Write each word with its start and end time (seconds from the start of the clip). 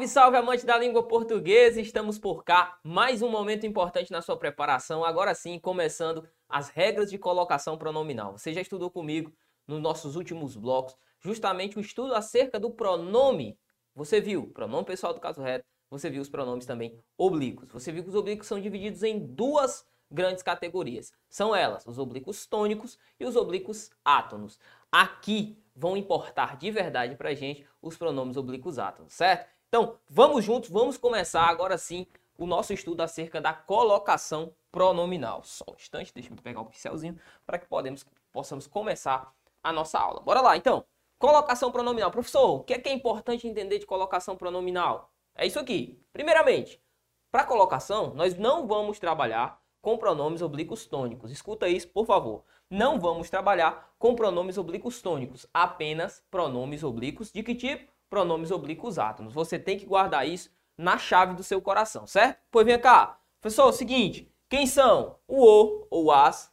Salve, 0.00 0.08
salve, 0.08 0.36
amante 0.36 0.64
da 0.64 0.78
língua 0.78 1.02
portuguesa! 1.02 1.80
Estamos 1.80 2.18
por 2.18 2.44
cá, 2.44 2.78
mais 2.82 3.20
um 3.22 3.28
momento 3.28 3.66
importante 3.66 4.10
na 4.10 4.22
sua 4.22 4.36
preparação. 4.36 5.04
Agora 5.04 5.34
sim, 5.34 5.58
começando 5.58 6.26
as 6.48 6.68
regras 6.68 7.10
de 7.10 7.18
colocação 7.18 7.76
pronominal. 7.76 8.32
Você 8.38 8.54
já 8.54 8.60
estudou 8.60 8.90
comigo 8.90 9.32
nos 9.66 9.80
nossos 9.80 10.16
últimos 10.16 10.56
blocos, 10.56 10.96
justamente 11.18 11.76
o 11.76 11.80
estudo 11.80 12.14
acerca 12.14 12.58
do 12.58 12.70
pronome. 12.70 13.58
Você 13.94 14.20
viu 14.20 14.46
pronome 14.48 14.86
pessoal 14.86 15.12
do 15.12 15.20
caso 15.20 15.42
reto, 15.42 15.64
você 15.90 16.08
viu 16.08 16.22
os 16.22 16.30
pronomes 16.30 16.64
também 16.64 16.98
oblíquos. 17.18 17.70
Você 17.70 17.92
viu 17.92 18.02
que 18.02 18.08
os 18.08 18.14
oblíquos 18.14 18.46
são 18.46 18.60
divididos 18.60 19.02
em 19.02 19.18
duas 19.18 19.84
grandes 20.10 20.42
categorias. 20.42 21.12
São 21.28 21.54
elas, 21.54 21.86
os 21.86 21.98
oblíquos 21.98 22.46
tônicos 22.46 22.98
e 23.18 23.24
os 23.24 23.36
oblíquos 23.36 23.90
átonos. 24.04 24.58
Aqui 24.90 25.62
vão 25.74 25.96
importar 25.96 26.56
de 26.56 26.70
verdade 26.70 27.16
para 27.16 27.34
gente 27.34 27.66
os 27.82 27.96
pronomes 27.96 28.36
oblíquos 28.36 28.78
átonos, 28.78 29.12
certo? 29.12 29.59
Então, 29.72 30.00
vamos 30.08 30.44
juntos, 30.44 30.68
vamos 30.68 30.98
começar 30.98 31.44
agora 31.44 31.78
sim 31.78 32.04
o 32.36 32.44
nosso 32.44 32.72
estudo 32.72 33.02
acerca 33.02 33.40
da 33.40 33.52
colocação 33.52 34.52
pronominal. 34.72 35.44
Só 35.44 35.64
um 35.70 35.74
instante, 35.74 36.12
deixa 36.12 36.32
eu 36.32 36.36
pegar 36.38 36.60
o 36.60 36.64
pincelzinho 36.64 37.16
para 37.46 37.56
que 37.56 37.66
podemos, 37.66 38.04
possamos 38.32 38.66
começar 38.66 39.32
a 39.62 39.72
nossa 39.72 39.96
aula. 39.96 40.22
Bora 40.22 40.40
lá, 40.40 40.56
então. 40.56 40.84
Colocação 41.20 41.70
pronominal. 41.70 42.10
Professor, 42.10 42.56
o 42.56 42.64
que 42.64 42.74
é, 42.74 42.80
que 42.80 42.88
é 42.88 42.92
importante 42.92 43.46
entender 43.46 43.78
de 43.78 43.86
colocação 43.86 44.36
pronominal? 44.36 45.12
É 45.36 45.46
isso 45.46 45.60
aqui. 45.60 46.02
Primeiramente, 46.12 46.82
para 47.30 47.44
colocação, 47.44 48.12
nós 48.12 48.36
não 48.36 48.66
vamos 48.66 48.98
trabalhar 48.98 49.62
com 49.80 49.96
pronomes 49.96 50.42
oblíquos 50.42 50.84
tônicos. 50.84 51.30
Escuta 51.30 51.68
isso, 51.68 51.86
por 51.90 52.06
favor. 52.06 52.42
Não 52.68 52.98
vamos 52.98 53.30
trabalhar 53.30 53.94
com 54.00 54.16
pronomes 54.16 54.58
oblíquos 54.58 55.00
tônicos, 55.00 55.46
apenas 55.54 56.24
pronomes 56.28 56.82
oblíquos 56.82 57.30
de 57.30 57.44
que 57.44 57.54
tipo? 57.54 57.89
Pronomes 58.10 58.50
oblíquos 58.50 58.98
átonos. 58.98 59.32
Você 59.32 59.58
tem 59.58 59.78
que 59.78 59.86
guardar 59.86 60.28
isso 60.28 60.50
na 60.76 60.98
chave 60.98 61.34
do 61.34 61.42
seu 61.42 61.62
coração, 61.62 62.06
certo? 62.06 62.40
Pois 62.50 62.66
vem 62.66 62.78
cá. 62.78 63.18
Professor, 63.40 63.62
é 63.62 63.66
o 63.66 63.72
seguinte, 63.72 64.30
quem 64.48 64.66
são 64.66 65.16
o 65.26 65.42
o 65.42 65.86
ou 65.88 66.12
as, 66.12 66.52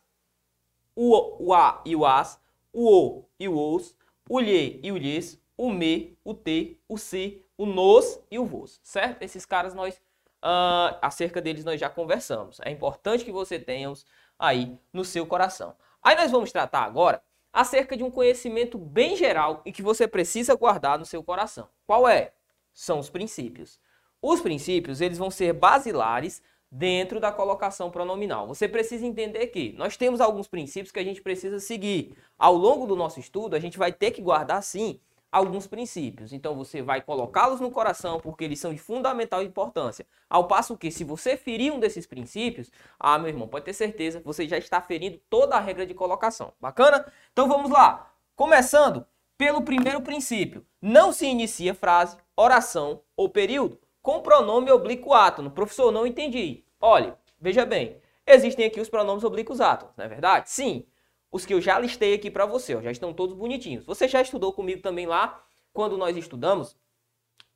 o, 0.96 1.48
o 1.48 1.54
a 1.54 1.82
e 1.86 1.96
o 1.96 2.06
as, 2.06 2.40
o 2.72 2.90
o 2.90 3.26
e 3.40 3.50
o 3.50 3.76
os, 3.76 3.96
o 4.30 4.40
lhe 4.40 4.80
e 4.84 4.92
o 4.92 4.98
lhes, 4.98 5.42
o 5.58 5.72
me, 5.72 6.18
o 6.24 6.34
te, 6.34 6.80
o 6.88 6.98
se, 6.98 7.44
o 7.58 7.66
nos 7.66 8.20
e 8.30 8.38
o 8.38 8.46
vos, 8.46 8.80
certo? 8.84 9.24
Esses 9.24 9.46
caras 9.46 9.74
nós, 9.74 9.96
uh, 10.44 10.96
acerca 11.02 11.42
deles 11.42 11.66
nós 11.66 11.80
já 11.80 11.90
conversamos. 11.90 12.60
É 12.64 12.70
importante 12.70 13.26
que 13.26 13.32
você 13.32 13.60
tenha 13.60 13.90
os 13.90 14.06
aí 14.38 14.80
no 14.94 15.04
seu 15.04 15.26
coração. 15.26 15.76
Aí 16.02 16.16
nós 16.16 16.30
vamos 16.30 16.52
tratar 16.52 16.84
agora 16.84 17.22
acerca 17.58 17.98
de 17.98 18.04
um 18.04 18.12
conhecimento 18.12 18.78
bem 18.78 19.16
geral 19.16 19.64
e 19.66 19.72
que 19.72 19.82
você 19.82 20.08
precisa 20.08 20.54
guardar 20.54 21.00
no 21.00 21.08
seu 21.08 21.24
coração. 21.24 21.68
Qual 21.88 22.08
é? 22.08 22.32
São 22.72 23.00
os 23.00 23.10
princípios. 23.10 23.80
Os 24.22 24.42
princípios, 24.42 25.02
eles 25.02 25.18
vão 25.18 25.32
ser 25.32 25.54
basilares 25.54 26.40
dentro 26.72 27.20
da 27.20 27.32
colocação 27.32 27.90
pronominal. 27.90 28.48
Você 28.48 28.68
precisa 28.68 29.08
entender 29.08 29.48
que 29.48 29.74
nós 29.76 29.98
temos 29.98 30.22
alguns 30.22 30.48
princípios 30.48 30.92
que 30.92 31.00
a 31.00 31.04
gente 31.04 31.20
precisa 31.20 31.60
seguir. 31.60 32.16
Ao 32.38 32.54
longo 32.54 32.86
do 32.86 32.96
nosso 32.96 33.20
estudo, 33.20 33.56
a 33.56 33.60
gente 33.60 33.76
vai 33.76 33.92
ter 33.92 34.12
que 34.12 34.22
guardar 34.22 34.62
sim 34.62 35.00
alguns 35.32 35.68
princípios. 35.68 36.34
Então 36.34 36.56
você 36.56 36.82
vai 36.82 37.02
colocá-los 37.02 37.60
no 37.60 37.72
coração 37.72 38.20
porque 38.20 38.44
eles 38.44 38.60
são 38.60 38.74
de 38.74 38.80
fundamental 38.80 39.44
importância. 39.44 40.06
Ao 40.30 40.48
passo 40.48 40.78
que 40.78 40.92
se 40.92 41.04
você 41.04 41.38
ferir 41.38 41.72
um 41.72 41.80
desses 41.80 42.06
princípios, 42.06 42.72
ah, 43.00 43.18
meu 43.18 43.30
irmão, 43.30 43.48
pode 43.48 43.66
ter 43.66 43.74
certeza, 43.74 44.22
você 44.24 44.48
já 44.48 44.58
está 44.58 44.82
ferindo 44.82 45.20
toda 45.30 45.56
a 45.56 45.60
regra 45.60 45.86
de 45.86 45.94
colocação. 45.94 46.54
Bacana? 46.60 47.06
Então 47.32 47.48
vamos 47.48 47.72
lá. 47.72 48.12
Começando 48.36 49.06
pelo 49.38 49.62
primeiro 49.62 50.02
princípio. 50.02 50.66
Não 50.82 51.12
se 51.12 51.26
inicia 51.26 51.74
frase, 51.74 52.18
oração 52.36 53.02
ou 53.16 53.30
período 53.30 53.80
com 54.02 54.22
pronome 54.22 54.72
oblíquo 54.72 55.14
átono. 55.14 55.52
Professor, 55.52 55.92
não 55.92 56.08
entendi. 56.08 56.64
Olha, 56.80 57.18
veja 57.40 57.66
bem, 57.66 57.98
existem 58.26 58.66
aqui 58.66 58.80
os 58.80 58.90
pronomes 58.90 59.24
oblíquos 59.24 59.60
átonos, 59.60 59.96
não 59.98 60.06
é 60.06 60.08
verdade? 60.08 60.50
Sim, 60.50 60.86
os 61.32 61.46
que 61.46 61.54
eu 61.54 61.62
já 61.62 61.78
listei 61.80 62.14
aqui 62.14 62.32
para 62.32 62.46
você, 62.46 62.76
ó, 62.76 62.82
já 62.82 62.92
estão 62.92 63.14
todos 63.14 63.36
bonitinhos. 63.36 63.86
Você 63.86 64.08
já 64.08 64.22
estudou 64.22 64.54
comigo 64.54 64.82
também 64.82 65.06
lá, 65.06 65.44
quando 65.74 65.98
nós 65.98 66.16
estudamos 66.18 66.76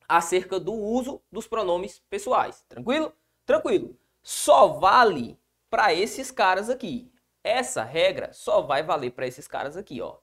acerca 0.08 0.60
do 0.60 0.74
uso 0.74 1.22
dos 1.32 1.48
pronomes 1.48 2.02
pessoais. 2.10 2.64
Tranquilo? 2.68 3.14
Tranquilo. 3.46 3.98
Só 4.22 4.68
vale 4.68 5.40
para 5.70 5.94
esses 5.94 6.30
caras 6.30 6.70
aqui. 6.70 7.12
Essa 7.44 7.84
regra 7.84 8.32
só 8.34 8.62
vai 8.62 8.84
valer 8.84 9.12
para 9.12 9.26
esses 9.26 9.48
caras 9.48 9.76
aqui, 9.76 10.02
ó. 10.02 10.18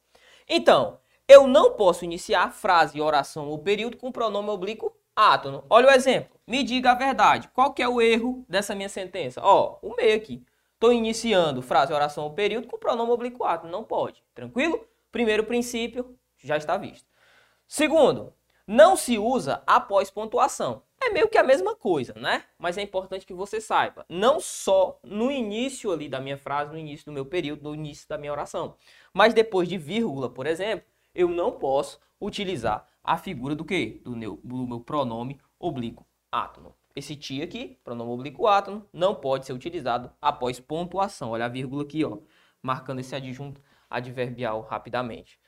Então, 0.48 1.00
eu 1.26 1.46
não 1.46 1.72
posso 1.72 2.04
iniciar 2.04 2.52
frase, 2.52 3.00
oração 3.00 3.48
ou 3.48 3.58
período 3.58 3.96
com 3.96 4.12
pronome 4.12 4.50
oblíquo 4.50 4.94
átono. 5.16 5.64
Olha 5.68 5.88
o 5.88 5.90
exemplo. 5.90 6.38
Me 6.46 6.62
diga 6.62 6.92
a 6.92 6.94
verdade. 6.94 7.48
Qual 7.52 7.74
que 7.74 7.82
é 7.82 7.88
o 7.88 8.00
erro 8.00 8.44
dessa 8.48 8.74
minha 8.74 8.88
sentença? 8.88 9.40
Ó, 9.42 9.78
o 9.82 9.96
meio 9.96 10.16
aqui. 10.16 10.44
Estou 10.78 10.92
iniciando 10.92 11.60
frase, 11.60 11.92
oração 11.92 12.22
ou 12.22 12.34
período 12.34 12.68
com 12.68 12.78
pronome 12.78 13.10
oblíquo 13.10 13.42
átono. 13.42 13.72
Não 13.72 13.82
pode. 13.82 14.22
Tranquilo? 14.32 14.86
Primeiro 15.10 15.42
princípio, 15.42 16.16
já 16.36 16.56
está 16.56 16.76
visto. 16.76 17.04
Segundo, 17.66 18.32
não 18.64 18.94
se 18.94 19.18
usa 19.18 19.60
após 19.66 20.08
pontuação. 20.08 20.84
É 21.02 21.10
meio 21.10 21.28
que 21.28 21.36
a 21.36 21.42
mesma 21.42 21.74
coisa, 21.74 22.14
né? 22.14 22.44
Mas 22.56 22.78
é 22.78 22.82
importante 22.82 23.26
que 23.26 23.34
você 23.34 23.60
saiba. 23.60 24.06
Não 24.08 24.38
só 24.38 25.00
no 25.02 25.32
início 25.32 25.90
ali 25.90 26.08
da 26.08 26.20
minha 26.20 26.38
frase, 26.38 26.70
no 26.70 26.78
início 26.78 27.06
do 27.06 27.12
meu 27.12 27.26
período, 27.26 27.64
no 27.64 27.74
início 27.74 28.08
da 28.08 28.16
minha 28.16 28.30
oração. 28.30 28.76
Mas 29.12 29.34
depois 29.34 29.68
de 29.68 29.76
vírgula, 29.76 30.30
por 30.30 30.46
exemplo, 30.46 30.86
eu 31.12 31.28
não 31.28 31.50
posso 31.50 31.98
utilizar 32.20 32.86
a 33.02 33.18
figura 33.18 33.56
do 33.56 33.64
que? 33.64 34.00
Do 34.04 34.16
meu, 34.16 34.38
do 34.44 34.64
meu 34.64 34.78
pronome 34.78 35.40
oblíquo 35.58 36.06
átono. 36.30 36.72
Esse 36.94 37.14
ti 37.14 37.42
aqui, 37.42 37.78
pronome 37.84 38.10
oblíquo 38.10 38.46
átono, 38.46 38.88
não 38.92 39.14
pode 39.14 39.46
ser 39.46 39.52
utilizado 39.52 40.10
após 40.20 40.58
pontuação. 40.58 41.30
Olha 41.30 41.44
a 41.44 41.48
vírgula 41.48 41.82
aqui, 41.82 42.04
ó, 42.04 42.18
marcando 42.62 43.00
esse 43.00 43.14
adjunto 43.14 43.60
adverbial 43.88 44.60
rapidamente. 44.62 45.38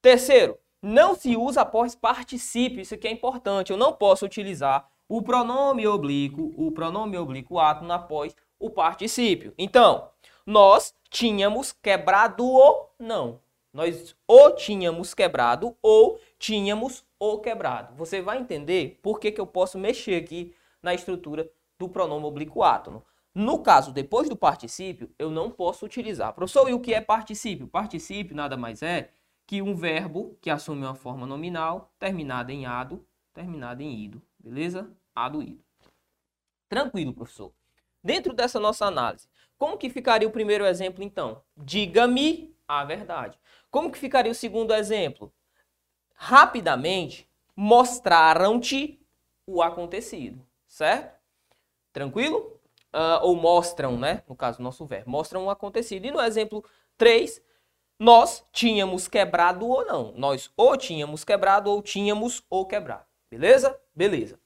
Terceiro, 0.00 0.58
não 0.80 1.14
se 1.14 1.36
usa 1.36 1.62
após 1.62 1.94
particípio. 1.94 2.80
Isso 2.80 2.94
aqui 2.94 3.08
é 3.08 3.10
importante. 3.10 3.70
Eu 3.70 3.76
não 3.76 3.92
posso 3.92 4.26
utilizar 4.26 4.88
o 5.08 5.22
pronome 5.22 5.86
oblíquo, 5.86 6.52
o 6.56 6.70
pronome 6.72 7.16
oblíquo 7.16 7.58
átono 7.58 7.92
após 7.92 8.34
o 8.58 8.70
particípio. 8.70 9.54
Então, 9.58 10.10
nós 10.46 10.94
tínhamos 11.10 11.72
quebrado 11.72 12.44
o 12.44 12.88
não. 12.98 13.40
Nós 13.72 14.14
ou 14.28 14.54
tínhamos 14.54 15.14
quebrado 15.14 15.76
ou 15.82 16.20
tínhamos 16.38 17.04
o 17.18 17.38
quebrado. 17.38 17.94
Você 17.96 18.20
vai 18.20 18.38
entender 18.38 19.00
por 19.02 19.18
que, 19.18 19.32
que 19.32 19.40
eu 19.40 19.46
posso 19.46 19.78
mexer 19.78 20.22
aqui 20.22 20.54
na 20.84 20.94
estrutura 20.94 21.50
do 21.78 21.88
pronome 21.88 22.26
oblíquo 22.26 22.62
átono. 22.62 23.04
No 23.34 23.58
caso, 23.58 23.90
depois 23.90 24.28
do 24.28 24.36
particípio, 24.36 25.10
eu 25.18 25.30
não 25.30 25.50
posso 25.50 25.84
utilizar. 25.84 26.32
Professor, 26.32 26.68
e 26.68 26.74
o 26.74 26.78
que 26.78 26.94
é 26.94 27.00
particípio? 27.00 27.66
Particípio 27.66 28.36
nada 28.36 28.56
mais 28.56 28.82
é 28.82 29.10
que 29.46 29.60
um 29.60 29.74
verbo 29.74 30.38
que 30.40 30.50
assume 30.50 30.84
uma 30.84 30.94
forma 30.94 31.26
nominal 31.26 31.92
terminada 31.98 32.52
em 32.52 32.64
ado, 32.64 33.04
terminada 33.32 33.82
em 33.82 34.04
ido. 34.04 34.22
Beleza? 34.38 34.88
Ado, 35.14 35.42
ido. 35.42 35.64
Tranquilo, 36.68 37.12
professor. 37.12 37.52
Dentro 38.02 38.32
dessa 38.32 38.60
nossa 38.60 38.86
análise, 38.86 39.28
como 39.58 39.78
que 39.78 39.90
ficaria 39.90 40.28
o 40.28 40.32
primeiro 40.32 40.64
exemplo, 40.66 41.02
então? 41.02 41.42
Diga-me 41.56 42.54
a 42.68 42.84
verdade. 42.84 43.38
Como 43.70 43.90
que 43.90 43.98
ficaria 43.98 44.30
o 44.30 44.34
segundo 44.34 44.72
exemplo? 44.74 45.32
Rapidamente 46.14 47.28
mostraram-te 47.56 49.00
o 49.46 49.62
acontecido, 49.62 50.44
certo? 50.74 51.14
Tranquilo? 51.92 52.60
Uh, 52.92 53.22
ou 53.22 53.36
mostram, 53.36 53.96
né? 53.96 54.22
No 54.28 54.36
caso, 54.36 54.62
nosso 54.62 54.84
verbo, 54.84 55.10
mostram 55.10 55.46
o 55.46 55.50
acontecido. 55.50 56.06
E 56.06 56.10
no 56.10 56.20
exemplo 56.20 56.64
3, 56.96 57.42
nós 57.98 58.44
tínhamos 58.52 59.08
quebrado 59.08 59.66
ou 59.66 59.84
não. 59.84 60.12
Nós 60.16 60.50
ou 60.56 60.76
tínhamos 60.76 61.24
quebrado 61.24 61.70
ou 61.70 61.80
tínhamos 61.80 62.42
ou 62.50 62.66
quebrado. 62.66 63.06
Beleza? 63.30 63.78
Beleza. 63.94 64.38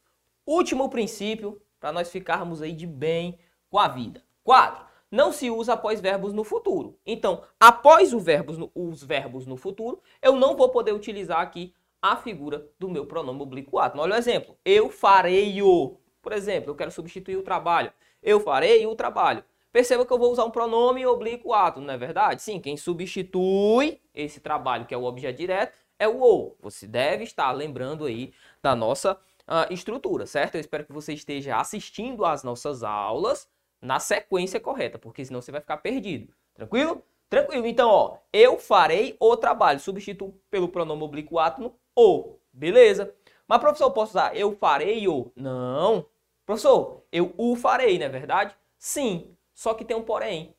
Último 0.47 0.89
princípio, 0.89 1.61
para 1.81 1.93
nós 1.93 2.11
ficarmos 2.11 2.63
aí 2.63 2.73
de 2.73 2.87
bem 2.87 3.39
com 3.71 3.79
a 3.79 3.89
vida. 3.89 4.23
4 4.45 4.89
não 5.11 5.33
se 5.33 5.51
usa 5.51 5.73
após 5.73 6.03
verbos 6.03 6.35
no 6.35 6.45
futuro. 6.45 6.99
Então, 7.07 7.43
após 7.59 8.13
verbos 8.13 8.59
no, 8.59 8.71
os 8.75 9.03
verbos 9.03 9.47
no 9.47 9.57
futuro, 9.57 10.03
eu 10.21 10.37
não 10.37 10.55
vou 10.55 10.69
poder 10.69 10.93
utilizar 10.93 11.41
aqui 11.41 11.75
a 12.01 12.17
figura 12.17 12.67
do 12.79 12.89
meu 12.89 13.07
pronome 13.07 13.41
oblíquo 13.41 13.79
átono. 13.79 14.03
Olha 14.03 14.15
o 14.15 14.19
exemplo. 14.19 14.57
Eu 14.65 14.91
farei 14.91 15.63
o. 15.63 15.97
Por 16.21 16.33
exemplo, 16.33 16.71
eu 16.71 16.75
quero 16.75 16.91
substituir 16.91 17.37
o 17.37 17.43
trabalho. 17.43 17.93
Eu 18.23 18.41
farei 18.41 18.87
o 18.87 18.95
trabalho. 18.95 19.45
Perceba 19.73 20.05
que 20.05 20.13
eu 20.13 20.19
vou 20.19 20.33
usar 20.33 20.45
um 20.45 20.51
pronome 20.51 21.05
oblíquo 21.07 21.53
átono, 21.53 21.87
não 21.87 21.95
é 21.95 21.99
verdade? 21.99 22.43
Sim, 22.43 22.59
quem 22.61 22.77
substitui 22.77 24.01
esse 24.15 24.41
trabalho, 24.41 24.87
que 24.87 24.95
é 24.95 24.97
o 24.97 25.05
objeto 25.05 25.37
direto, 25.37 25.79
é 25.99 26.09
o 26.09 26.19
ou. 26.19 26.57
Você 26.61 26.87
deve 26.87 27.25
estar 27.25 27.53
lembrando 27.53 28.07
aí 28.07 28.33
da 28.63 28.75
nossa 28.75 29.15
uh, 29.15 29.73
estrutura, 29.73 30.27
certo? 30.27 30.55
Eu 30.55 30.61
espero 30.61 30.85
que 30.85 30.93
você 30.93 31.13
esteja 31.13 31.59
assistindo 31.59 32.25
às 32.25 32.43
nossas 32.43 32.83
aulas 32.83 33.49
na 33.81 34.01
sequência 34.01 34.59
correta, 34.59 34.99
porque 34.99 35.25
senão 35.25 35.41
você 35.41 35.53
vai 35.53 35.61
ficar 35.61 35.77
perdido. 35.79 36.33
Tranquilo? 36.55 37.03
Tranquilo. 37.29 37.67
Então, 37.67 37.89
ó, 37.89 38.19
eu 38.33 38.59
farei 38.59 39.17
o 39.21 39.37
trabalho. 39.37 39.79
Substituo 39.79 40.35
pelo 40.51 40.69
pronome 40.69 41.03
oblíquo 41.03 41.39
átono 41.39 41.75
o. 41.95 42.37
Beleza? 42.53 43.15
Mas, 43.49 43.61
professor, 43.61 43.87
eu 43.87 43.91
posso 43.91 44.13
usar 44.13 44.37
eu 44.37 44.55
farei 44.55 45.09
ou? 45.09 45.33
Não. 45.35 46.07
Professor, 46.45 47.03
eu 47.11 47.35
o 47.39 47.57
farei, 47.57 47.99
não 47.99 48.07
é 48.07 48.09
verdade? 48.11 48.55
Sim, 48.79 49.35
só 49.55 49.73
que 49.73 49.85
tem 49.85 49.97
um 49.97 50.03
porém. 50.03 50.55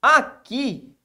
Aqui, 0.00 0.96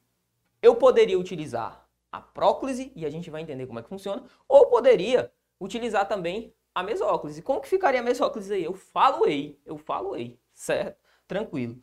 eu 0.62 0.75
poderia 0.75 1.19
utilizar 1.19 1.86
a 2.12 2.22
próclise, 2.22 2.92
e 2.95 3.06
a 3.06 3.10
gente 3.10 3.30
vai 3.30 3.42
entender 3.42 3.66
como 3.66 3.80
é 3.80 3.83
que 3.83 3.89
funciona, 3.89 4.24
ou 4.48 4.68
poderia 4.68 5.31
utilizar 5.60 6.07
também 6.07 6.54
a 6.74 6.81
mesóclise. 6.83 7.42
Como 7.42 7.60
que 7.60 7.68
ficaria 7.68 8.00
a 8.00 8.04
mesóclise 8.04 8.54
aí? 8.54 8.63
Eu 8.63 8.74
falo 8.74 9.28
ei, 9.28 9.60
eu 9.66 9.78
falo 9.78 10.16
ei, 10.16 10.39
certo? 10.54 10.98
Tranquilo. 11.28 11.78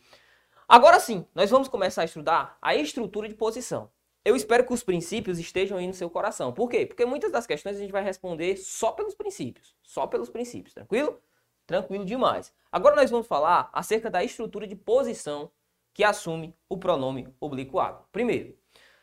Agora 0.68 0.98
sim, 1.00 1.26
nós 1.34 1.50
vamos 1.50 1.68
começar 1.68 2.02
a 2.02 2.06
estudar 2.06 2.56
a 2.62 2.74
estrutura 2.74 3.28
de 3.28 3.34
posição. 3.34 3.90
Eu 4.24 4.36
espero 4.36 4.64
que 4.64 4.72
os 4.72 4.84
princípios 4.84 5.38
estejam 5.38 5.78
aí 5.78 5.86
no 5.86 5.94
seu 5.94 6.08
coração. 6.08 6.52
Por 6.52 6.68
quê? 6.68 6.86
Porque 6.86 7.04
muitas 7.04 7.32
das 7.32 7.46
questões 7.46 7.76
a 7.76 7.80
gente 7.80 7.90
vai 7.90 8.04
responder 8.04 8.56
só 8.56 8.92
pelos 8.92 9.14
princípios. 9.14 9.74
Só 9.82 10.06
pelos 10.06 10.30
princípios, 10.30 10.72
tranquilo? 10.72 11.20
Tranquilo 11.66 12.04
demais. 12.04 12.52
Agora 12.70 12.94
nós 12.94 13.10
vamos 13.10 13.26
falar 13.26 13.68
acerca 13.72 14.08
da 14.10 14.22
estrutura 14.22 14.66
de 14.66 14.76
posição 14.76 15.50
que 15.92 16.04
assume 16.04 16.56
o 16.68 16.76
pronome 16.76 17.34
obliquado. 17.40 18.04
Primeiro, 18.12 18.56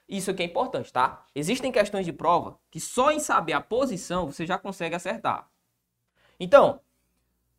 isso 0.08 0.32
aqui 0.32 0.44
é 0.44 0.46
importante, 0.46 0.92
tá? 0.92 1.26
Existem 1.36 1.72
questões 1.72 2.06
de 2.06 2.14
prova 2.14 2.58
que 2.72 2.80
só 2.80 3.12
em 3.12 3.20
saber 3.20 3.54
a 3.54 3.62
posição 3.62 4.26
você 4.26 4.46
já 4.46 4.58
consegue 4.58 4.96
acertar. 4.96 5.52
Então, 6.40 6.80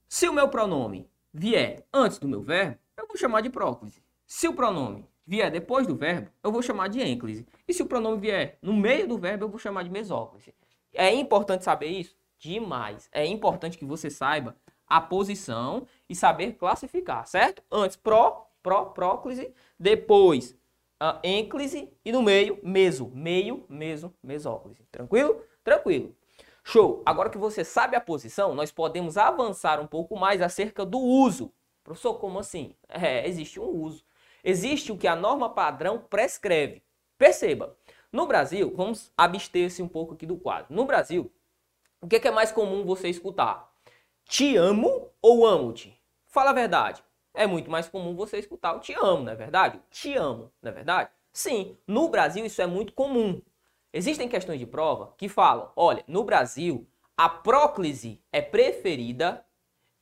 se 0.09 0.29
o 0.29 0.33
meu 0.33 0.49
pronome 0.49 1.11
vier 1.33 1.87
antes 1.93 2.19
do 2.19 2.27
meu 2.27 2.43
verbo, 2.43 2.79
eu 2.97 3.07
vou 3.07 3.17
chamar 3.17 3.43
de 3.43 3.51
próclise. 3.51 4.03
Se 4.27 4.49
o 4.49 4.55
pronome 4.55 5.10
vier 5.31 5.49
depois 5.49 5.87
do 5.87 5.95
verbo, 5.95 6.29
eu 6.43 6.51
vou 6.51 6.61
chamar 6.61 6.89
de 6.89 7.01
ênclise. 7.01 7.47
E 7.69 7.73
se 7.73 7.85
o 7.85 7.87
pronome 7.87 8.21
vier 8.21 8.59
no 8.61 8.75
meio 8.75 9.07
do 9.07 9.17
verbo, 9.17 9.45
eu 9.45 9.49
vou 9.49 9.61
chamar 9.61 9.85
de 9.85 9.91
mesóclise. 9.91 10.53
É 10.93 11.15
importante 11.15 11.63
saber 11.63 11.87
isso? 11.87 12.17
Demais. 12.37 13.09
É 13.13 13.25
importante 13.25 13.79
que 13.79 13.85
você 13.85 14.11
saiba 14.11 14.57
a 14.89 15.01
posição 15.01 15.87
e 16.09 16.17
saber 16.17 16.55
classificar, 16.55 17.29
certo? 17.29 17.63
Antes 17.71 17.97
pró, 17.97 18.51
pró, 18.61 18.87
próclise, 18.87 19.55
depois 19.79 20.59
a 20.99 21.21
ênclise 21.23 21.89
e 22.05 22.11
no 22.11 22.23
meio 22.23 22.59
meso, 22.65 23.09
meio, 23.15 23.65
meso, 23.69 24.13
mesóclise. 24.21 24.83
Tranquilo? 24.91 25.41
Tranquilo. 25.63 26.13
Show! 26.65 27.05
Agora 27.07 27.31
que 27.31 27.39
você 27.39 27.63
sabe 27.63 27.95
a 27.95 28.01
posição, 28.01 28.53
nós 28.53 28.73
podemos 28.73 29.17
avançar 29.17 29.79
um 29.79 29.87
pouco 29.87 30.19
mais 30.19 30.43
acerca 30.43 30.85
do 30.85 30.99
uso. 30.99 31.53
Professor, 31.85 32.15
como 32.15 32.41
assim? 32.41 32.75
É, 32.89 33.29
existe 33.29 33.61
um 33.61 33.69
uso. 33.69 34.05
Existe 34.43 34.93
o 34.93 34.97
que 34.97 35.07
a 35.07 35.17
norma 35.17 35.51
padrão 35.51 35.99
prescreve. 35.99 36.83
Perceba, 37.19 37.77
no 38.13 38.27
Brasil, 38.27 38.73
vamos 38.75 39.13
abster-se 39.17 39.83
um 39.83 39.89
pouco 39.89 40.15
aqui 40.15 40.27
do 40.27 40.37
quadro. 40.37 40.75
No 40.75 40.85
Brasil, 40.85 41.31
o 42.01 42.09
que 42.09 42.17
é, 42.17 42.21
que 42.21 42.29
é 42.29 42.31
mais 42.31 42.51
comum 42.51 42.85
você 42.85 43.09
escutar? 43.09 43.71
Te 44.25 44.57
amo 44.57 45.11
ou 45.21 45.47
amo-te? 45.47 46.01
Fala 46.27 46.51
a 46.51 46.55
verdade. 46.55 47.05
É 47.35 47.47
muito 47.47 47.71
mais 47.71 47.89
comum 47.89 48.15
você 48.15 48.39
escutar 48.39 48.75
o 48.75 48.81
te 48.81 48.93
amo, 48.95 49.25
não 49.25 49.33
é 49.33 49.37
verdade? 49.37 49.81
Te 49.91 50.15
amo, 50.15 50.51
não 50.61 50.71
é 50.71 50.75
verdade? 50.75 51.11
Sim, 51.33 51.77
no 51.87 52.09
Brasil 52.09 52.45
isso 52.45 52.61
é 52.61 52.67
muito 52.67 52.93
comum. 52.93 53.41
Existem 53.93 54.29
questões 54.29 54.59
de 54.59 54.67
prova 54.67 55.15
que 55.17 55.29
falam: 55.29 55.71
olha, 55.77 56.05
no 56.09 56.25
Brasil, 56.25 56.87
a 57.17 57.29
próclise 57.29 58.21
é 58.33 58.41
preferida 58.41 59.45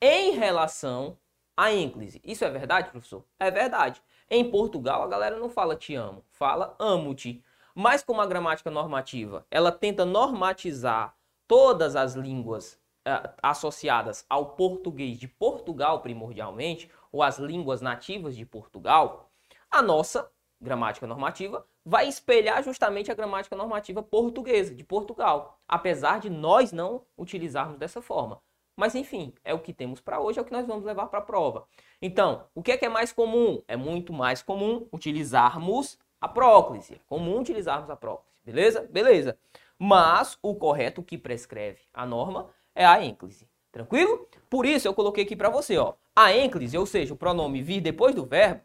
em 0.01 0.33
relação 0.33 1.19
à 1.57 1.73
ênclise. 1.73 2.21
Isso 2.25 2.45
é 2.45 2.51
verdade, 2.51 2.91
professor? 2.91 3.25
É 3.39 3.51
verdade. 3.51 4.03
Em 4.31 4.51
Portugal, 4.51 5.03
a 5.03 5.07
galera 5.07 5.39
não 5.39 5.49
fala 5.49 5.75
te 5.75 5.95
amo, 5.95 6.23
fala 6.31 6.77
amo-te. 6.79 7.43
Mas 7.75 8.03
como 8.03 8.21
a 8.21 8.27
gramática 8.27 8.71
normativa, 8.71 9.47
ela 9.51 9.73
tenta 9.73 10.05
normatizar 10.05 11.17
todas 11.47 11.97
as 11.97 12.15
línguas 12.15 12.79
uh, 13.07 13.31
associadas 13.43 14.27
ao 14.29 14.51
português 14.51 15.19
de 15.19 15.27
Portugal 15.27 16.01
primordialmente, 16.01 16.91
ou 17.11 17.23
as 17.23 17.39
línguas 17.39 17.81
nativas 17.81 18.37
de 18.37 18.45
Portugal, 18.45 19.31
a 19.71 19.81
nossa 19.81 20.31
gramática 20.61 21.07
normativa 21.07 21.65
vai 21.85 22.07
espelhar 22.07 22.63
justamente 22.63 23.11
a 23.11 23.15
gramática 23.15 23.57
normativa 23.57 24.03
portuguesa, 24.03 24.75
de 24.75 24.85
Portugal, 24.85 25.59
apesar 25.67 26.21
de 26.21 26.29
nós 26.29 26.71
não 26.71 27.07
utilizarmos 27.17 27.79
dessa 27.79 28.03
forma. 28.03 28.43
Mas 28.79 28.95
enfim, 28.95 29.35
é 29.45 29.53
o 29.53 29.59
que 29.59 29.73
temos 29.73 30.01
para 30.01 30.21
hoje, 30.21 30.39
é 30.39 30.43
o 30.43 30.45
que 30.45 30.53
nós 30.53 30.65
vamos 30.65 30.85
levar 30.85 31.09
para 31.09 31.19
a 31.19 31.23
prova. 31.23 31.67
Então, 32.01 32.45
o 32.55 32.63
que 32.63 32.71
é, 32.71 32.77
que 32.77 32.87
é 32.87 32.89
mais 32.89 33.11
comum? 33.11 33.61
É 33.67 33.77
muito 33.77 34.13
mais 34.13 34.41
comum 34.41 34.87
utilizarmos 34.93 35.99
a 36.21 36.29
próclise. 36.29 36.95
É 36.95 37.01
comum 37.09 37.41
utilizarmos 37.41 37.91
a 37.91 37.97
próclise, 37.97 38.41
beleza? 38.45 38.89
Beleza. 38.89 39.37
Mas 39.77 40.39
o 40.41 40.55
correto 40.55 41.03
que 41.03 41.19
prescreve 41.19 41.81
a 41.93 42.07
norma 42.07 42.51
é 42.73 42.87
a 42.87 43.05
ênclise. 43.05 43.49
Tranquilo? 43.73 44.29
Por 44.49 44.65
isso 44.65 44.87
eu 44.87 44.95
coloquei 44.95 45.25
aqui 45.25 45.35
para 45.35 45.51
você, 45.51 45.77
ó. 45.77 45.95
A 46.15 46.33
ênclise, 46.33 46.79
ou 46.79 46.87
seja, 46.87 47.13
o 47.13 47.17
pronome 47.17 47.61
vir 47.61 47.81
depois 47.81 48.15
do 48.15 48.25
verbo, 48.25 48.61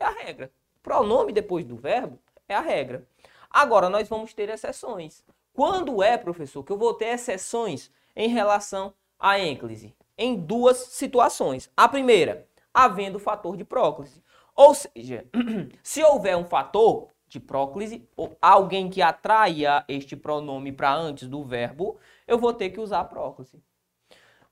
é 0.00 0.04
a 0.06 0.10
regra. 0.10 0.50
Pronome 0.82 1.30
depois 1.30 1.66
do 1.66 1.76
verbo 1.76 2.18
é 2.48 2.54
a 2.54 2.62
regra. 2.62 3.06
Agora, 3.50 3.90
nós 3.90 4.08
vamos 4.08 4.32
ter 4.32 4.48
exceções. 4.48 5.22
Quando 5.52 6.02
é, 6.02 6.16
professor, 6.16 6.64
que 6.64 6.72
eu 6.72 6.78
vou 6.78 6.94
ter 6.94 7.08
exceções 7.08 7.90
em 8.16 8.28
relação 8.28 8.94
à 9.18 9.38
ênclise? 9.38 9.94
Em 10.16 10.36
duas 10.36 10.76
situações. 10.76 11.70
A 11.76 11.88
primeira, 11.88 12.46
havendo 12.72 13.18
fator 13.18 13.56
de 13.56 13.64
próclise. 13.64 14.22
Ou 14.54 14.74
seja, 14.74 15.26
se 15.82 16.02
houver 16.02 16.36
um 16.36 16.44
fator 16.44 17.08
de 17.28 17.38
próclise, 17.38 18.08
ou 18.16 18.36
alguém 18.40 18.88
que 18.88 19.02
atraia 19.02 19.84
este 19.86 20.16
pronome 20.16 20.72
para 20.72 20.94
antes 20.94 21.28
do 21.28 21.44
verbo, 21.44 21.98
eu 22.26 22.38
vou 22.38 22.52
ter 22.52 22.70
que 22.70 22.80
usar 22.80 23.00
a 23.00 23.04
próclise. 23.04 23.62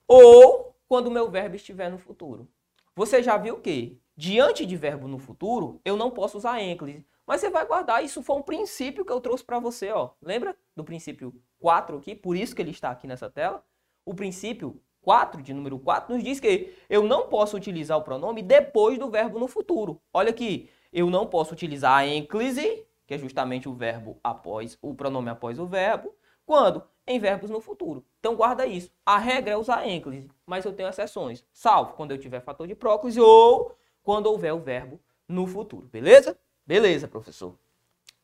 Ou 0.06 0.76
quando 0.88 1.08
o 1.08 1.10
meu 1.10 1.30
verbo 1.30 1.56
estiver 1.56 1.90
no 1.90 1.98
futuro. 1.98 2.48
Você 2.94 3.22
já 3.22 3.36
viu 3.36 3.60
que 3.60 4.00
diante 4.16 4.64
de 4.64 4.76
verbo 4.76 5.06
no 5.06 5.18
futuro, 5.18 5.80
eu 5.84 5.96
não 5.96 6.10
posso 6.10 6.38
usar 6.38 6.60
ênclise. 6.60 7.04
Mas 7.26 7.40
você 7.40 7.50
vai 7.50 7.66
guardar, 7.66 8.04
isso 8.04 8.22
foi 8.22 8.36
um 8.36 8.42
princípio 8.42 9.04
que 9.04 9.12
eu 9.12 9.20
trouxe 9.20 9.44
para 9.44 9.58
você, 9.58 9.90
ó. 9.90 10.10
Lembra 10.22 10.56
do 10.76 10.84
princípio 10.84 11.34
4 11.58 11.98
aqui? 11.98 12.14
Por 12.14 12.36
isso 12.36 12.54
que 12.54 12.62
ele 12.62 12.70
está 12.70 12.90
aqui 12.90 13.06
nessa 13.06 13.28
tela. 13.28 13.64
O 14.06 14.14
princípio 14.14 14.80
4, 15.02 15.42
de 15.42 15.52
número 15.52 15.80
4, 15.80 16.14
nos 16.14 16.22
diz 16.22 16.38
que 16.38 16.72
eu 16.88 17.02
não 17.02 17.26
posso 17.26 17.56
utilizar 17.56 17.98
o 17.98 18.02
pronome 18.02 18.40
depois 18.40 18.96
do 18.98 19.10
verbo 19.10 19.40
no 19.40 19.48
futuro. 19.48 20.00
Olha 20.14 20.30
aqui, 20.30 20.70
eu 20.92 21.10
não 21.10 21.26
posso 21.26 21.52
utilizar 21.52 21.98
a 21.98 22.06
ênclise, 22.06 22.86
que 23.04 23.14
é 23.14 23.18
justamente 23.18 23.68
o 23.68 23.74
verbo 23.74 24.16
após, 24.22 24.78
o 24.80 24.94
pronome 24.94 25.28
após 25.28 25.58
o 25.58 25.66
verbo, 25.66 26.14
quando? 26.46 26.84
Em 27.04 27.18
verbos 27.18 27.50
no 27.50 27.60
futuro. 27.60 28.06
Então 28.20 28.36
guarda 28.36 28.64
isso. 28.64 28.92
A 29.04 29.18
regra 29.18 29.54
é 29.54 29.56
usar 29.56 29.88
ênclise, 29.88 30.30
mas 30.46 30.64
eu 30.64 30.72
tenho 30.72 30.88
exceções, 30.88 31.44
salvo 31.52 31.94
quando 31.94 32.12
eu 32.12 32.18
tiver 32.18 32.40
fator 32.40 32.68
de 32.68 32.76
próclise 32.76 33.20
ou 33.20 33.76
quando 34.04 34.26
houver 34.26 34.52
o 34.52 34.60
verbo 34.60 35.00
no 35.28 35.48
futuro, 35.48 35.88
beleza? 35.88 36.38
Beleza, 36.64 37.08
professor. 37.08 37.58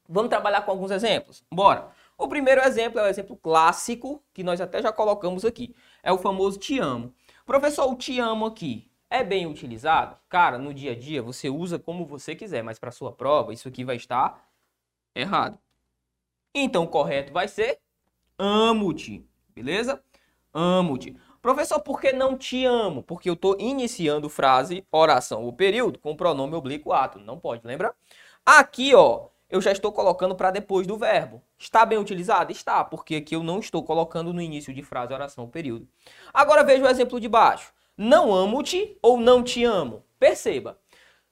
Vamos 0.09 0.29
trabalhar 0.29 0.63
com 0.63 0.71
alguns 0.71 0.93
exemplos? 0.93 1.45
Bora. 1.51 1.91
O 2.23 2.29
primeiro 2.29 2.61
exemplo 2.61 3.01
é 3.01 3.03
o 3.03 3.09
exemplo 3.09 3.37
clássico, 3.37 4.23
que 4.33 4.45
nós 4.45 4.61
até 4.61 4.81
já 4.81 4.93
colocamos 4.93 5.45
aqui. 5.45 5.75
É 6.05 6.13
o 6.13 6.19
famoso 6.19 6.57
te 6.57 6.79
amo. 6.79 7.13
Professor, 7.45 7.91
o 7.91 7.97
te 7.97 8.21
amo 8.21 8.47
aqui 8.47 8.89
é 9.11 9.25
bem 9.25 9.45
utilizado? 9.45 10.17
Cara, 10.29 10.57
no 10.57 10.73
dia 10.73 10.93
a 10.93 10.95
dia 10.95 11.21
você 11.21 11.51
usa 11.51 11.81
como 11.81 12.07
você 12.07 12.37
quiser, 12.37 12.63
mas 12.63 12.79
para 12.79 12.93
sua 12.93 13.11
prova 13.11 13.53
isso 13.53 13.67
aqui 13.67 13.83
vai 13.83 13.97
estar 13.97 14.49
errado. 15.13 15.59
Então 16.55 16.85
o 16.85 16.89
correto 16.89 17.33
vai 17.33 17.49
ser 17.49 17.81
amo-te, 18.39 19.29
beleza? 19.49 20.01
Amo-te. 20.55 21.17
Professor, 21.43 21.81
por 21.81 22.01
que 22.01 22.13
não 22.13 22.39
te 22.39 22.65
amo? 22.65 23.03
Porque 23.03 23.29
eu 23.29 23.35
estou 23.35 23.57
iniciando 23.59 24.29
frase, 24.29 24.87
oração 24.93 25.43
ou 25.43 25.53
período 25.53 25.99
com 25.99 26.15
pronome 26.15 26.55
oblíquo 26.55 26.93
ato. 26.93 27.19
Não 27.19 27.37
pode, 27.37 27.67
lembra? 27.67 27.93
Aqui, 28.47 28.95
ó, 28.95 29.27
eu 29.53 29.61
já 29.61 29.71
estou 29.71 29.93
colocando 29.93 30.35
para 30.35 30.51
depois 30.51 30.87
do 30.87 30.97
verbo. 30.97 31.43
Está 31.59 31.85
bem 31.85 31.99
utilizado? 31.99 32.51
Está, 32.51 32.83
porque 32.83 33.17
aqui 33.17 33.37
eu 33.37 33.43
não 33.43 33.59
estou 33.59 33.85
colocando 33.85 34.33
no 34.33 34.41
início 34.41 34.73
de 34.73 34.83
frase, 34.83 35.13
oração, 35.13 35.47
período. 35.47 35.87
Agora 36.33 36.65
veja 36.65 36.83
o 36.83 36.89
exemplo 36.89 37.21
de 37.21 37.29
baixo. 37.29 37.71
Não 37.95 38.33
amo-te 38.35 38.97
ou 39.03 39.19
não 39.21 39.45
te 39.45 39.63
amo. 39.63 40.03
Perceba, 40.19 40.79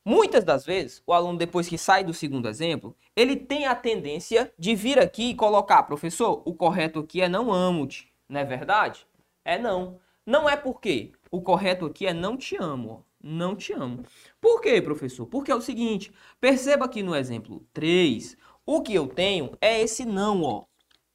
muitas 0.05 0.45
das 0.45 0.67
vezes, 0.67 1.03
o 1.07 1.15
aluno 1.15 1.39
depois 1.39 1.67
que 1.67 1.79
sai 1.79 2.05
do 2.05 2.13
segundo 2.13 2.47
exemplo, 2.47 2.95
ele 3.17 3.37
tem 3.37 3.67
a 3.67 3.75
tendência 3.75 4.53
de 4.59 4.75
vir 4.75 4.99
aqui 4.99 5.31
e 5.31 5.35
colocar, 5.35 5.85
professor, 5.85 6.43
o 6.45 6.53
correto 6.53 7.01
aqui 7.01 7.23
é 7.23 7.29
não 7.29 7.51
amo-te. 7.51 8.13
Não 8.29 8.39
é 8.39 8.45
verdade? 8.45 9.07
É 9.43 9.59
não. 9.59 9.99
Não 10.27 10.47
é 10.47 10.59
porque 10.59 11.13
o 11.31 11.41
correto 11.41 11.87
aqui 11.87 12.07
é 12.07 12.13
não 12.13 12.37
te 12.37 12.55
amo 12.55 13.03
não 13.23 13.55
te 13.55 13.73
amo. 13.73 14.05
Por 14.41 14.61
quê, 14.61 14.81
professor? 14.81 15.27
Porque 15.27 15.51
é 15.51 15.55
o 15.55 15.61
seguinte, 15.61 16.13
perceba 16.41 16.85
aqui 16.85 17.03
no 17.03 17.15
exemplo 17.15 17.67
3, 17.73 18.37
o 18.65 18.83
que 18.83 18.95
eu 18.95 19.07
tenho 19.07 19.57
é 19.61 19.81
esse 19.81 20.05
não, 20.05 20.43
ó, 20.43 20.65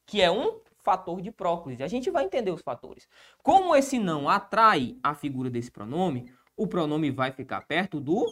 que 0.06 0.20
é 0.20 0.30
um 0.30 0.60
fator 0.82 1.20
de 1.20 1.32
próclise. 1.32 1.82
A 1.82 1.88
gente 1.88 2.10
vai 2.10 2.24
entender 2.24 2.52
os 2.52 2.62
fatores. 2.62 3.08
Como 3.42 3.74
esse 3.74 3.98
não 3.98 4.28
atrai 4.28 4.96
a 5.02 5.14
figura 5.14 5.50
desse 5.50 5.70
pronome, 5.70 6.32
o 6.56 6.66
pronome 6.66 7.10
vai 7.10 7.32
ficar 7.32 7.62
perto 7.62 7.98
do, 7.98 8.24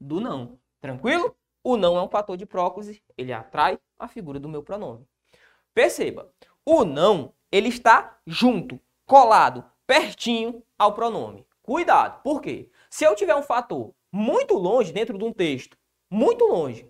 do 0.00 0.20
não. 0.20 0.58
Tranquilo? 0.80 1.36
O 1.62 1.76
não 1.76 1.96
é 1.96 2.02
um 2.02 2.08
fator 2.08 2.36
de 2.36 2.44
próclise, 2.44 3.00
ele 3.16 3.32
atrai 3.32 3.78
a 3.96 4.08
figura 4.08 4.40
do 4.40 4.48
meu 4.48 4.64
pronome. 4.64 5.06
Perceba, 5.72 6.28
o 6.66 6.84
não, 6.84 7.32
ele 7.52 7.68
está 7.68 8.18
junto 8.26 8.80
colado 9.06 9.64
pertinho 9.86 10.62
ao 10.76 10.92
pronome. 10.92 11.46
Cuidado, 11.62 12.20
por 12.22 12.40
quê? 12.40 12.68
Se 12.92 13.04
eu 13.04 13.16
tiver 13.16 13.34
um 13.34 13.42
fator 13.42 13.94
muito 14.12 14.52
longe 14.52 14.92
dentro 14.92 15.16
de 15.16 15.24
um 15.24 15.32
texto, 15.32 15.78
muito 16.10 16.44
longe, 16.44 16.86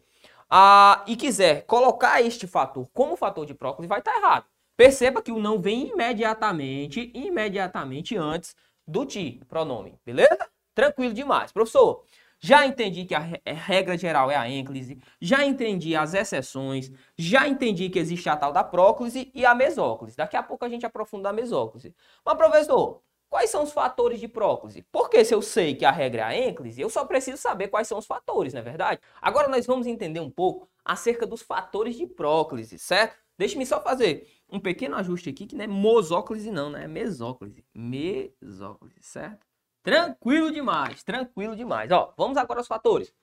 ah, 0.50 1.04
e 1.06 1.14
quiser 1.14 1.64
colocar 1.64 2.21
este 2.21 2.44
fator 2.44 2.88
como 2.92 3.16
fator 3.16 3.47
de 3.47 3.54
próclise, 3.54 3.87
vai 3.87 4.00
estar 4.00 4.16
errado. 4.16 4.44
Perceba 4.76 5.23
que 5.23 5.30
o 5.30 5.38
não 5.38 5.61
vem 5.61 5.90
imediatamente, 5.90 7.12
imediatamente 7.14 8.16
antes 8.16 8.56
do 8.85 9.06
ti, 9.06 9.40
pronome, 9.47 9.94
beleza? 10.04 10.50
Tranquilo 10.75 11.14
demais. 11.14 11.52
Professor, 11.52 12.04
já 12.40 12.66
entendi 12.66 13.04
que 13.04 13.14
a 13.14 13.40
é, 13.44 13.52
regra 13.52 13.97
geral 13.97 14.28
é 14.28 14.35
a 14.35 14.50
ênclise, 14.50 14.99
já 15.21 15.47
entendi 15.47 15.94
as 15.94 16.14
exceções, 16.14 16.90
já 17.16 17.47
entendi 17.47 17.88
que 17.88 18.00
existe 18.00 18.28
a 18.28 18.37
tal 18.37 18.52
da 18.52 18.64
próclise 18.64 19.30
e 19.32 19.47
a 19.47 19.54
mesóclise. 19.54 20.16
Daqui 20.16 20.37
a 20.37 20.42
pouco 20.42 20.64
a 20.64 20.68
gente 20.68 20.85
aprofunda 20.85 21.28
a 21.28 21.32
mesóclise. 21.32 21.94
Mas, 22.26 22.37
professor, 22.37 23.00
quais 23.32 23.48
são 23.48 23.62
os 23.62 23.72
fatores 23.72 24.20
de 24.20 24.28
próclise? 24.28 24.82
Porque 24.92 25.24
se 25.24 25.34
eu 25.34 25.40
sei 25.40 25.74
que 25.74 25.86
a 25.86 25.90
regra 25.90 26.20
é 26.20 26.24
a 26.24 26.48
ênclise, 26.48 26.82
eu 26.82 26.90
só 26.90 27.02
preciso 27.06 27.38
saber 27.38 27.68
quais 27.68 27.88
são 27.88 27.96
os 27.96 28.04
fatores, 28.04 28.52
não 28.52 28.60
é 28.60 28.62
verdade? 28.62 29.00
Agora 29.22 29.48
nós 29.48 29.64
vamos 29.64 29.86
entender 29.86 30.20
um 30.20 30.30
pouco 30.30 30.68
acerca 30.84 31.26
dos 31.26 31.40
fatores 31.40 31.96
de 31.96 32.06
próclise, 32.06 32.78
certo? 32.78 33.16
Deixe-me 33.38 33.64
só 33.64 33.80
fazer 33.80 34.28
um 34.50 34.60
pequeno 34.60 34.96
ajuste 34.96 35.30
aqui, 35.30 35.46
que 35.46 35.56
não 35.56 35.64
é 35.64 35.66
mosóclise 35.66 36.50
não, 36.50 36.68
né? 36.68 36.84
É 36.84 36.86
mesóclise. 36.86 37.64
Mesóclise, 37.72 38.98
certo? 39.00 39.46
Tranquilo 39.82 40.52
demais, 40.52 41.02
tranquilo 41.02 41.56
demais. 41.56 41.90
Ó, 41.90 42.12
vamos 42.18 42.36
agora 42.36 42.60
aos 42.60 42.68
fatores. 42.68 43.14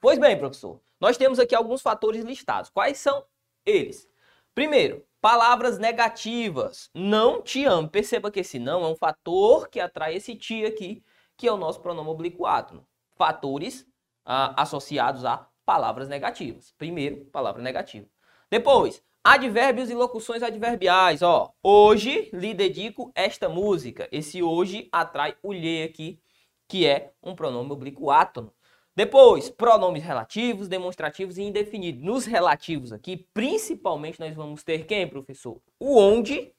Pois 0.00 0.18
bem, 0.18 0.36
professor, 0.36 0.80
nós 1.00 1.16
temos 1.16 1.38
aqui 1.38 1.54
alguns 1.54 1.82
fatores 1.82 2.24
listados. 2.24 2.68
Quais 2.68 2.98
são 2.98 3.24
eles? 3.64 4.08
Primeiro, 4.56 5.06
palavras 5.22 5.78
negativas. 5.78 6.90
Não 6.92 7.40
te 7.40 7.64
amo. 7.64 7.88
Perceba 7.88 8.30
que 8.30 8.40
esse 8.40 8.58
não 8.58 8.84
é 8.84 8.88
um 8.88 8.96
fator 8.96 9.68
que 9.68 9.80
atrai 9.80 10.16
esse 10.16 10.34
ti 10.34 10.66
aqui, 10.66 11.02
que 11.36 11.46
é 11.46 11.52
o 11.52 11.56
nosso 11.56 11.80
pronome 11.80 12.10
oblíquo 12.10 12.44
átono. 12.44 12.84
Fatores 13.16 13.86
ah, 14.24 14.52
associados 14.60 15.24
a 15.24 15.48
palavras 15.64 16.08
negativas. 16.08 16.74
Primeiro, 16.76 17.24
palavra 17.26 17.62
negativa. 17.62 18.06
Depois, 18.50 19.02
Advérbios 19.24 19.88
e 19.88 19.94
locuções 19.94 20.42
adverbiais, 20.42 21.22
ó. 21.22 21.54
Hoje 21.62 22.28
lhe 22.32 22.52
dedico 22.52 23.12
esta 23.14 23.48
música. 23.48 24.08
Esse 24.10 24.42
hoje 24.42 24.88
atrai 24.90 25.36
o 25.40 25.52
lhe 25.52 25.84
aqui, 25.84 26.20
que 26.66 26.84
é 26.84 27.12
um 27.22 27.32
pronome 27.32 27.70
oblíquo 27.70 28.10
átono. 28.10 28.52
Depois, 28.94 29.48
pronomes 29.48 30.02
relativos, 30.02 30.68
demonstrativos 30.68 31.38
e 31.38 31.42
indefinidos. 31.42 32.02
Nos 32.02 32.26
relativos 32.26 32.92
aqui, 32.92 33.26
principalmente 33.32 34.20
nós 34.20 34.34
vamos 34.34 34.62
ter 34.62 34.84
quem, 34.84 35.08
professor? 35.08 35.60
O 35.78 35.98
onde, 35.98 36.52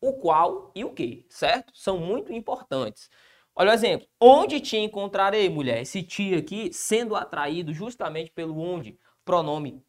o 0.00 0.12
qual 0.12 0.70
e 0.74 0.84
o 0.84 0.90
que, 0.90 1.26
certo? 1.28 1.72
São 1.74 1.98
muito 1.98 2.32
importantes. 2.32 3.10
Olha 3.56 3.72
o 3.72 3.74
exemplo. 3.74 4.06
Onde 4.20 4.60
te 4.60 4.76
encontrarei, 4.76 5.48
mulher? 5.48 5.82
Esse 5.82 6.02
te 6.02 6.34
aqui 6.34 6.72
sendo 6.72 7.16
atraído 7.16 7.74
justamente 7.74 8.30
pelo 8.30 8.58
onde, 8.58 8.96
pronome 9.24 9.82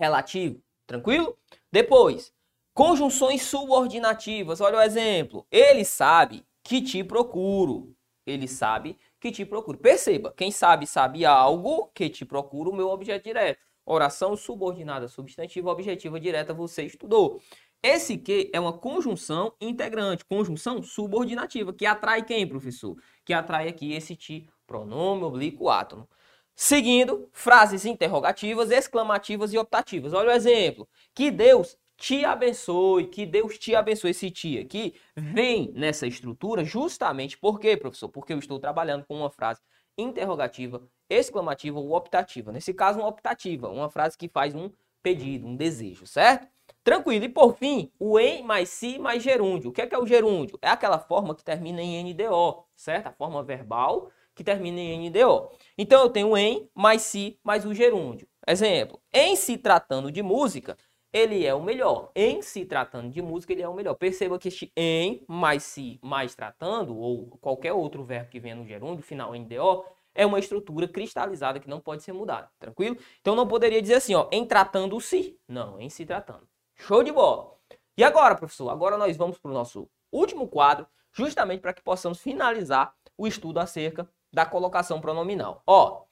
relativo. 0.00 0.62
Tranquilo? 0.86 1.36
Depois, 1.70 2.32
conjunções 2.72 3.42
subordinativas. 3.42 4.62
Olha 4.62 4.78
o 4.78 4.82
exemplo. 4.82 5.46
Ele 5.50 5.84
sabe 5.84 6.42
que 6.62 6.80
te 6.80 7.04
procuro. 7.04 7.94
Ele 8.26 8.48
sabe 8.48 8.96
que 9.20 9.30
te 9.30 9.44
procuro. 9.44 9.78
Perceba, 9.78 10.32
quem 10.36 10.50
sabe, 10.50 10.86
sabe 10.86 11.24
algo 11.24 11.90
que 11.94 12.08
te 12.08 12.24
procura 12.24 12.70
o 12.70 12.74
meu 12.74 12.88
objeto 12.88 13.24
direto. 13.24 13.60
Oração 13.84 14.36
subordinada 14.36 15.08
substantiva, 15.08 15.70
objetiva 15.70 16.20
direta, 16.20 16.52
você 16.52 16.82
estudou. 16.82 17.40
Esse 17.82 18.18
que 18.18 18.50
é 18.52 18.58
uma 18.60 18.72
conjunção 18.72 19.54
integrante, 19.60 20.24
conjunção 20.24 20.82
subordinativa, 20.82 21.72
que 21.72 21.86
atrai 21.86 22.24
quem, 22.24 22.46
professor? 22.46 22.96
Que 23.24 23.32
atrai 23.32 23.68
aqui 23.68 23.92
esse 23.92 24.16
ti, 24.16 24.48
pronome 24.66 25.22
oblíquo 25.22 25.70
átono. 25.70 26.08
Seguindo, 26.56 27.28
frases 27.32 27.84
interrogativas, 27.86 28.70
exclamativas 28.72 29.52
e 29.52 29.58
optativas. 29.58 30.12
Olha 30.12 30.30
o 30.30 30.32
exemplo. 30.32 30.88
Que 31.14 31.30
Deus 31.30 31.78
te 31.98 32.24
abençoe, 32.24 33.08
que 33.08 33.26
Deus 33.26 33.58
te 33.58 33.74
abençoe. 33.74 34.12
Esse 34.12 34.30
ti 34.30 34.56
aqui 34.56 34.94
vem 35.16 35.72
nessa 35.74 36.06
estrutura 36.06 36.64
justamente 36.64 37.36
por 37.36 37.58
quê, 37.58 37.76
professor? 37.76 38.08
Porque 38.08 38.32
eu 38.32 38.38
estou 38.38 38.58
trabalhando 38.60 39.04
com 39.04 39.16
uma 39.16 39.30
frase 39.30 39.60
interrogativa, 39.98 40.88
exclamativa 41.10 41.78
ou 41.78 41.92
optativa. 41.92 42.52
Nesse 42.52 42.72
caso, 42.72 43.00
uma 43.00 43.08
optativa, 43.08 43.68
uma 43.68 43.90
frase 43.90 44.16
que 44.16 44.28
faz 44.28 44.54
um 44.54 44.70
pedido, 45.02 45.48
um 45.48 45.56
desejo, 45.56 46.06
certo? 46.06 46.46
Tranquilo. 46.84 47.24
E 47.24 47.28
por 47.28 47.56
fim, 47.56 47.90
o 47.98 48.18
em 48.18 48.44
mais 48.44 48.68
si 48.68 48.98
mais 48.98 49.20
gerúndio. 49.20 49.70
O 49.70 49.72
que 49.72 49.82
é, 49.82 49.86
que 49.86 49.94
é 49.94 49.98
o 49.98 50.06
gerúndio? 50.06 50.56
É 50.62 50.68
aquela 50.68 51.00
forma 51.00 51.34
que 51.34 51.42
termina 51.42 51.82
em 51.82 52.12
NDO, 52.12 52.64
certo? 52.76 53.08
A 53.08 53.12
forma 53.12 53.42
verbal 53.42 54.08
que 54.36 54.44
termina 54.44 54.78
em 54.78 55.10
NDO. 55.10 55.50
Então 55.76 56.00
eu 56.00 56.10
tenho 56.10 56.36
em 56.36 56.70
mais 56.72 57.02
si 57.02 57.40
mais 57.42 57.66
o 57.66 57.74
gerúndio. 57.74 58.28
Exemplo, 58.46 59.00
em 59.12 59.34
se 59.34 59.58
tratando 59.58 60.12
de 60.12 60.22
música, 60.22 60.76
ele 61.12 61.46
é 61.46 61.54
o 61.54 61.62
melhor. 61.62 62.10
Em 62.14 62.42
se 62.42 62.64
tratando 62.64 63.10
de 63.10 63.22
música, 63.22 63.52
ele 63.52 63.62
é 63.62 63.68
o 63.68 63.74
melhor. 63.74 63.94
Perceba 63.94 64.38
que 64.38 64.48
este 64.48 64.72
em 64.76 65.24
mais 65.26 65.62
si 65.62 65.98
mais 66.02 66.34
tratando, 66.34 66.96
ou 66.96 67.28
qualquer 67.40 67.72
outro 67.72 68.04
verbo 68.04 68.30
que 68.30 68.40
venha 68.40 68.54
no 68.54 68.66
gerúndio, 68.66 69.02
final 69.02 69.32
NDO, 69.32 69.84
é 70.14 70.26
uma 70.26 70.38
estrutura 70.38 70.88
cristalizada 70.88 71.60
que 71.60 71.68
não 71.68 71.80
pode 71.80 72.02
ser 72.02 72.12
mudada. 72.12 72.50
Tranquilo? 72.58 72.96
Então 73.20 73.34
não 73.36 73.46
poderia 73.46 73.80
dizer 73.80 73.94
assim, 73.94 74.14
ó, 74.14 74.28
em 74.32 74.44
tratando-se. 74.44 75.38
Não, 75.46 75.80
em 75.80 75.88
se 75.88 76.04
tratando. 76.04 76.46
Show 76.74 77.02
de 77.02 77.12
bola. 77.12 77.56
E 77.96 78.04
agora, 78.04 78.34
professor? 78.34 78.68
Agora 78.70 78.96
nós 78.96 79.16
vamos 79.16 79.38
para 79.38 79.50
o 79.50 79.54
nosso 79.54 79.88
último 80.12 80.48
quadro, 80.48 80.86
justamente 81.12 81.60
para 81.60 81.72
que 81.72 81.82
possamos 81.82 82.20
finalizar 82.20 82.94
o 83.16 83.26
estudo 83.26 83.58
acerca 83.58 84.08
da 84.32 84.44
colocação 84.46 85.00
pronominal. 85.00 85.62
Ó, 85.66 86.04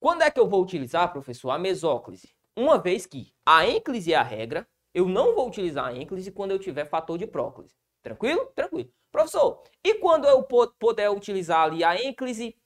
quando 0.00 0.22
é 0.22 0.30
que 0.30 0.38
eu 0.38 0.48
vou 0.48 0.62
utilizar, 0.62 1.12
professor, 1.12 1.50
a 1.50 1.58
mesóclise? 1.58 2.37
Uma 2.58 2.76
vez 2.76 3.06
que 3.06 3.32
a 3.46 3.68
ênclise 3.68 4.12
é 4.12 4.16
a 4.16 4.22
regra, 4.24 4.68
eu 4.92 5.06
não 5.08 5.32
vou 5.32 5.46
utilizar 5.46 5.84
a 5.86 5.96
ênclise 5.96 6.32
quando 6.32 6.50
eu 6.50 6.58
tiver 6.58 6.86
fator 6.86 7.16
de 7.16 7.24
próclise. 7.24 7.72
Tranquilo? 8.02 8.46
Tranquilo. 8.46 8.90
Professor, 9.12 9.62
e 9.84 9.94
quando 9.94 10.26
eu 10.26 10.42
puder 10.76 11.08
utilizar 11.08 11.60
ali 11.60 11.84
a 11.84 11.94
ênclise 12.02 12.56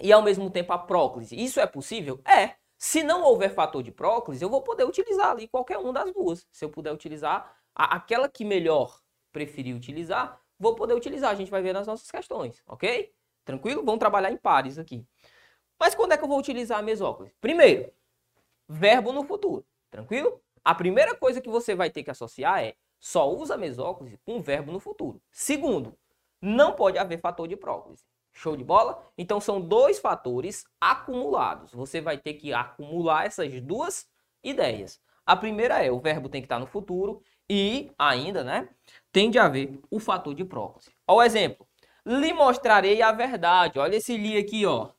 e 0.00 0.12
ao 0.12 0.22
mesmo 0.22 0.50
tempo 0.50 0.72
a 0.72 0.78
próclise? 0.78 1.40
Isso 1.40 1.60
é 1.60 1.68
possível? 1.68 2.20
É. 2.26 2.56
Se 2.76 3.04
não 3.04 3.22
houver 3.22 3.54
fator 3.54 3.80
de 3.80 3.92
próclise, 3.92 4.44
eu 4.44 4.50
vou 4.50 4.60
poder 4.60 4.82
utilizar 4.82 5.30
ali 5.30 5.46
qualquer 5.46 5.78
uma 5.78 5.92
das 5.92 6.12
duas. 6.12 6.44
Se 6.50 6.64
eu 6.64 6.68
puder 6.68 6.92
utilizar 6.92 7.56
a, 7.76 7.94
aquela 7.94 8.28
que 8.28 8.44
melhor 8.44 8.98
preferir 9.30 9.76
utilizar, 9.76 10.36
vou 10.58 10.74
poder 10.74 10.94
utilizar. 10.94 11.30
A 11.30 11.36
gente 11.36 11.50
vai 11.50 11.62
ver 11.62 11.72
nas 11.72 11.86
nossas 11.86 12.10
questões, 12.10 12.60
ok? 12.66 13.14
Tranquilo? 13.44 13.84
Vamos 13.84 14.00
trabalhar 14.00 14.32
em 14.32 14.36
pares 14.36 14.80
aqui. 14.80 15.06
Mas 15.78 15.94
quando 15.94 16.10
é 16.10 16.18
que 16.18 16.24
eu 16.24 16.28
vou 16.28 16.40
utilizar 16.40 16.80
a 16.80 16.82
mesóclise? 16.82 17.36
Primeiro, 17.40 17.88
verbo 18.68 19.12
no 19.12 19.24
futuro. 19.24 19.64
Tranquilo? 19.90 20.40
A 20.64 20.74
primeira 20.74 21.14
coisa 21.14 21.40
que 21.40 21.48
você 21.48 21.74
vai 21.74 21.90
ter 21.90 22.02
que 22.02 22.10
associar 22.10 22.62
é 22.62 22.74
só 22.98 23.30
usa 23.30 23.56
mesóclise 23.56 24.18
com 24.24 24.40
verbo 24.40 24.70
no 24.72 24.78
futuro. 24.78 25.20
Segundo, 25.30 25.96
não 26.40 26.72
pode 26.72 26.98
haver 26.98 27.20
fator 27.20 27.48
de 27.48 27.56
próclise. 27.56 28.04
Show 28.32 28.56
de 28.56 28.64
bola? 28.64 29.04
Então 29.18 29.40
são 29.40 29.60
dois 29.60 29.98
fatores 29.98 30.64
acumulados. 30.80 31.72
Você 31.72 32.00
vai 32.00 32.16
ter 32.16 32.34
que 32.34 32.52
acumular 32.52 33.26
essas 33.26 33.60
duas 33.60 34.06
ideias. 34.42 35.00
A 35.26 35.36
primeira 35.36 35.84
é 35.84 35.90
o 35.90 36.00
verbo 36.00 36.28
tem 36.28 36.40
que 36.40 36.46
estar 36.46 36.58
no 36.58 36.66
futuro 36.66 37.22
e 37.48 37.90
ainda, 37.98 38.42
né, 38.42 38.68
tem 39.12 39.30
de 39.30 39.38
haver 39.38 39.78
o 39.90 40.00
fator 40.00 40.34
de 40.34 40.44
próclise. 40.44 40.90
Olha 41.06 41.18
o 41.18 41.22
exemplo 41.22 41.66
lhe 42.04 42.32
mostrarei 42.32 43.00
a 43.02 43.12
verdade. 43.12 43.78
Olha 43.78 43.96
esse 43.96 44.16
li 44.16 44.36
aqui, 44.36 44.66
ó. 44.66 44.90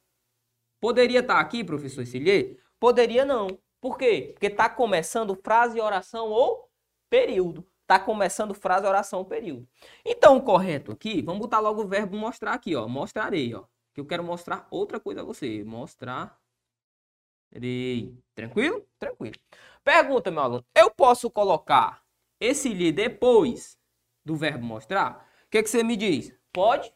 Poderia 0.79 1.19
estar 1.19 1.39
aqui, 1.39 1.63
professor, 1.63 2.01
esse 2.01 2.19
li? 2.19 2.57
Poderia 2.83 3.23
não. 3.23 3.47
Por 3.79 3.97
quê? 3.97 4.31
Porque 4.33 4.47
está 4.47 4.69
começando 4.69 5.33
frase, 5.41 5.79
oração 5.79 6.27
ou 6.27 6.69
período. 7.09 7.65
Está 7.83 7.97
começando 7.97 8.53
frase, 8.53 8.85
oração 8.85 9.19
ou 9.19 9.25
período. 9.25 9.65
Então, 10.03 10.35
o 10.35 10.41
correto 10.41 10.91
aqui, 10.91 11.21
vamos 11.21 11.39
botar 11.39 11.61
logo 11.61 11.81
o 11.81 11.87
verbo 11.87 12.17
mostrar 12.17 12.51
aqui, 12.51 12.75
ó. 12.75 12.85
Mostrarei, 12.85 13.55
ó. 13.55 13.63
Que 13.93 14.01
eu 14.01 14.05
quero 14.05 14.21
mostrar 14.21 14.67
outra 14.69 14.99
coisa 14.99 15.21
a 15.21 15.23
você. 15.23 15.63
Mostrar. 15.63 16.37
Tranquilo? 18.35 18.85
Tranquilo. 18.99 19.39
Pergunta, 19.81 20.29
meu 20.29 20.41
aluno. 20.43 20.65
Eu 20.75 20.91
posso 20.91 21.31
colocar 21.31 22.03
esse 22.41 22.67
li 22.67 22.91
depois 22.91 23.77
do 24.25 24.35
verbo 24.35 24.65
mostrar? 24.65 25.25
O 25.45 25.49
que, 25.51 25.63
que 25.63 25.69
você 25.69 25.83
me 25.83 25.95
diz? 25.95 26.37
Pode? 26.51 26.93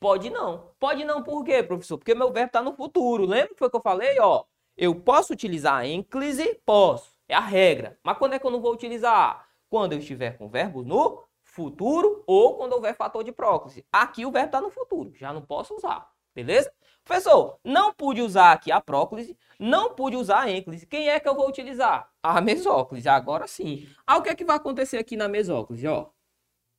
Pode 0.00 0.30
não. 0.30 0.74
Pode 0.80 1.04
não 1.04 1.22
por 1.22 1.44
quê, 1.44 1.62
professor? 1.62 1.96
Porque 1.96 2.12
meu 2.12 2.32
verbo 2.32 2.48
está 2.48 2.60
no 2.60 2.74
futuro. 2.74 3.24
Lembra 3.24 3.50
que 3.50 3.58
foi 3.60 3.70
que 3.70 3.76
eu 3.76 3.80
falei? 3.80 4.18
Ó, 4.18 4.44
eu 4.78 4.94
posso 4.94 5.32
utilizar 5.32 5.74
a 5.74 5.86
ênclise? 5.86 6.58
Posso. 6.64 7.18
É 7.28 7.34
a 7.34 7.40
regra. 7.40 7.98
Mas 8.02 8.16
quando 8.16 8.34
é 8.34 8.38
que 8.38 8.46
eu 8.46 8.50
não 8.50 8.60
vou 8.60 8.72
utilizar? 8.72 9.46
Quando 9.68 9.92
eu 9.92 9.98
estiver 9.98 10.38
com 10.38 10.46
o 10.46 10.48
verbo 10.48 10.82
no 10.82 11.24
futuro 11.42 12.22
ou 12.26 12.56
quando 12.56 12.74
houver 12.74 12.94
fator 12.94 13.24
de 13.24 13.32
próclise. 13.32 13.84
Aqui 13.92 14.24
o 14.24 14.30
verbo 14.30 14.46
está 14.46 14.60
no 14.60 14.70
futuro. 14.70 15.12
Já 15.16 15.32
não 15.32 15.42
posso 15.42 15.74
usar. 15.74 16.08
Beleza? 16.32 16.72
Professor, 17.04 17.58
não 17.64 17.92
pude 17.92 18.22
usar 18.22 18.52
aqui 18.52 18.70
a 18.70 18.80
próclise, 18.80 19.36
não 19.58 19.94
pude 19.94 20.14
usar 20.14 20.42
a 20.42 20.50
ênclise. 20.50 20.86
Quem 20.86 21.08
é 21.08 21.18
que 21.18 21.28
eu 21.28 21.34
vou 21.34 21.48
utilizar? 21.48 22.08
A 22.22 22.40
mesóclise, 22.40 23.08
agora 23.08 23.48
sim. 23.48 23.88
Ah, 24.06 24.18
o 24.18 24.22
que 24.22 24.28
é 24.28 24.34
que 24.34 24.44
vai 24.44 24.56
acontecer 24.56 24.98
aqui 24.98 25.16
na 25.16 25.26
mesóclise, 25.26 25.88
ó? 25.88 26.10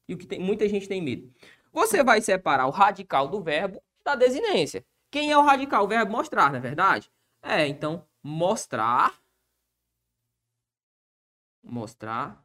E 0.07 0.13
o 0.13 0.17
que 0.17 0.25
tem, 0.25 0.39
muita 0.39 0.69
gente 0.69 0.87
tem 0.87 1.01
medo. 1.01 1.29
Você 1.73 2.01
vai 2.03 2.21
separar 2.21 2.67
o 2.67 2.71
radical 2.71 3.27
do 3.27 3.41
verbo 3.41 3.83
da 4.05 4.15
desinência. 4.15 4.85
Quem 5.11 5.31
é 5.31 5.37
o 5.37 5.41
radical? 5.41 5.83
O 5.83 5.87
verbo 5.87 6.11
mostrar, 6.11 6.49
não 6.49 6.57
é 6.57 6.61
verdade? 6.61 7.11
É, 7.41 7.67
então, 7.67 8.05
mostrar. 8.23 9.19
Mostrar. 11.63 12.43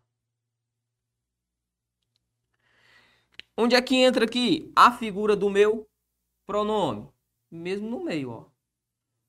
Onde 3.57 3.77
é 3.77 3.83
que 3.83 3.97
entra 3.97 4.25
aqui 4.25 4.73
a 4.75 4.93
figura 4.93 5.37
do 5.37 5.49
meu 5.49 5.89
pronome? 6.47 7.09
Mesmo 7.51 7.89
no 7.89 8.03
meio, 8.03 8.31
ó. 8.31 8.47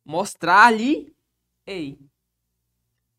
Mostrar-lhe 0.04 1.16
ei. 1.66 2.00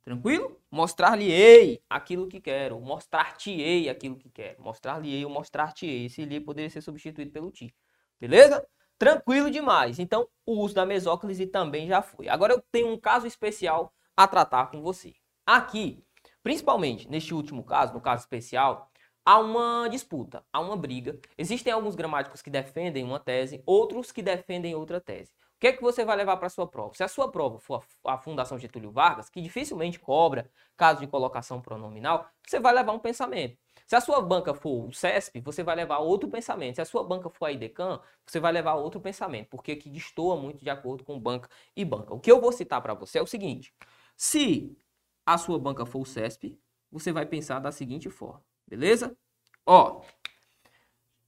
Tranquilo? 0.04 0.60
Mostrar-lhe-ei 0.70 1.82
aquilo 1.88 2.28
que 2.28 2.40
quero. 2.40 2.80
Mostrar-te-ei 2.80 3.88
aquilo 3.88 4.16
que 4.16 4.30
quero. 4.30 4.62
Mostrar-lhe-ei 4.62 5.24
ou 5.24 5.30
mostrar-te-ei. 5.30 6.06
Esse 6.06 6.24
lhe 6.24 6.40
poderia 6.40 6.70
ser 6.70 6.80
substituído 6.82 7.32
pelo 7.32 7.50
ti. 7.50 7.74
Beleza? 8.20 8.66
Tranquilo 8.98 9.50
demais. 9.50 9.98
Então, 9.98 10.26
o 10.46 10.60
uso 10.60 10.74
da 10.74 10.86
mesóclise 10.86 11.46
também 11.46 11.86
já 11.86 12.00
foi. 12.00 12.28
Agora 12.28 12.54
eu 12.54 12.62
tenho 12.72 12.88
um 12.88 12.98
caso 12.98 13.26
especial 13.26 13.92
a 14.16 14.26
tratar 14.26 14.70
com 14.70 14.80
você. 14.80 15.14
Aqui, 15.44 16.02
principalmente 16.42 17.08
neste 17.08 17.34
último 17.34 17.62
caso, 17.62 17.92
no 17.92 18.00
caso 18.00 18.22
especial, 18.22 18.90
há 19.24 19.38
uma 19.38 19.88
disputa, 19.88 20.44
há 20.50 20.60
uma 20.60 20.76
briga. 20.76 21.18
Existem 21.36 21.72
alguns 21.72 21.94
gramáticos 21.94 22.40
que 22.40 22.48
defendem 22.48 23.04
uma 23.04 23.20
tese, 23.20 23.62
outros 23.66 24.10
que 24.10 24.22
defendem 24.22 24.74
outra 24.74 25.00
tese. 25.00 25.32
O 25.56 25.58
que 25.58 25.68
é 25.68 25.72
que 25.72 25.82
você 25.82 26.04
vai 26.04 26.16
levar 26.16 26.36
para 26.36 26.46
a 26.46 26.50
sua 26.50 26.66
prova? 26.66 26.94
Se 26.94 27.02
a 27.02 27.08
sua 27.08 27.30
prova 27.30 27.58
for 27.58 27.82
a 28.04 28.18
Fundação 28.18 28.58
Getúlio 28.58 28.90
Vargas, 28.90 29.30
que 29.30 29.40
dificilmente 29.40 29.98
cobra 29.98 30.50
caso 30.76 31.00
de 31.00 31.06
colocação 31.06 31.60
pronominal, 31.60 32.28
você 32.46 32.60
vai 32.60 32.74
levar 32.74 32.92
um 32.92 32.98
pensamento. 32.98 33.58
Se 33.86 33.94
a 33.94 34.00
sua 34.00 34.20
banca 34.20 34.52
for 34.52 34.88
o 34.88 34.92
CESP, 34.92 35.40
você 35.40 35.62
vai 35.62 35.76
levar 35.76 35.98
outro 35.98 36.28
pensamento. 36.28 36.74
Se 36.74 36.80
a 36.80 36.84
sua 36.84 37.04
banca 37.04 37.30
for 37.30 37.46
a 37.46 37.52
IDECAN, 37.52 38.00
você 38.26 38.40
vai 38.40 38.50
levar 38.52 38.74
outro 38.74 39.00
pensamento, 39.00 39.48
porque 39.48 39.72
aqui 39.72 39.88
destoa 39.88 40.36
muito 40.36 40.62
de 40.64 40.68
acordo 40.68 41.04
com 41.04 41.18
banca 41.20 41.48
e 41.76 41.84
banca. 41.84 42.12
O 42.12 42.18
que 42.18 42.30
eu 42.30 42.40
vou 42.40 42.50
citar 42.50 42.82
para 42.82 42.94
você 42.94 43.18
é 43.18 43.22
o 43.22 43.26
seguinte: 43.26 43.72
se 44.16 44.76
a 45.24 45.38
sua 45.38 45.58
banca 45.58 45.86
for 45.86 46.00
o 46.00 46.04
CESP, 46.04 46.58
você 46.90 47.12
vai 47.12 47.26
pensar 47.26 47.60
da 47.60 47.70
seguinte 47.70 48.10
forma, 48.10 48.42
beleza? 48.66 49.16
Ó, 49.64 50.02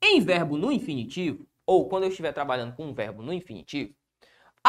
em 0.03 0.21
verbo 0.21 0.57
no 0.57 0.73
infinitivo, 0.73 1.47
ou 1.65 1.89
quando 1.89 2.05
eu 2.05 2.09
estiver 2.09 2.33
trabalhando 2.33 2.75
com 2.75 2.87
um 2.87 2.95
verbo 2.95 3.23
no 3.23 3.33
infinitivo, 3.33 3.95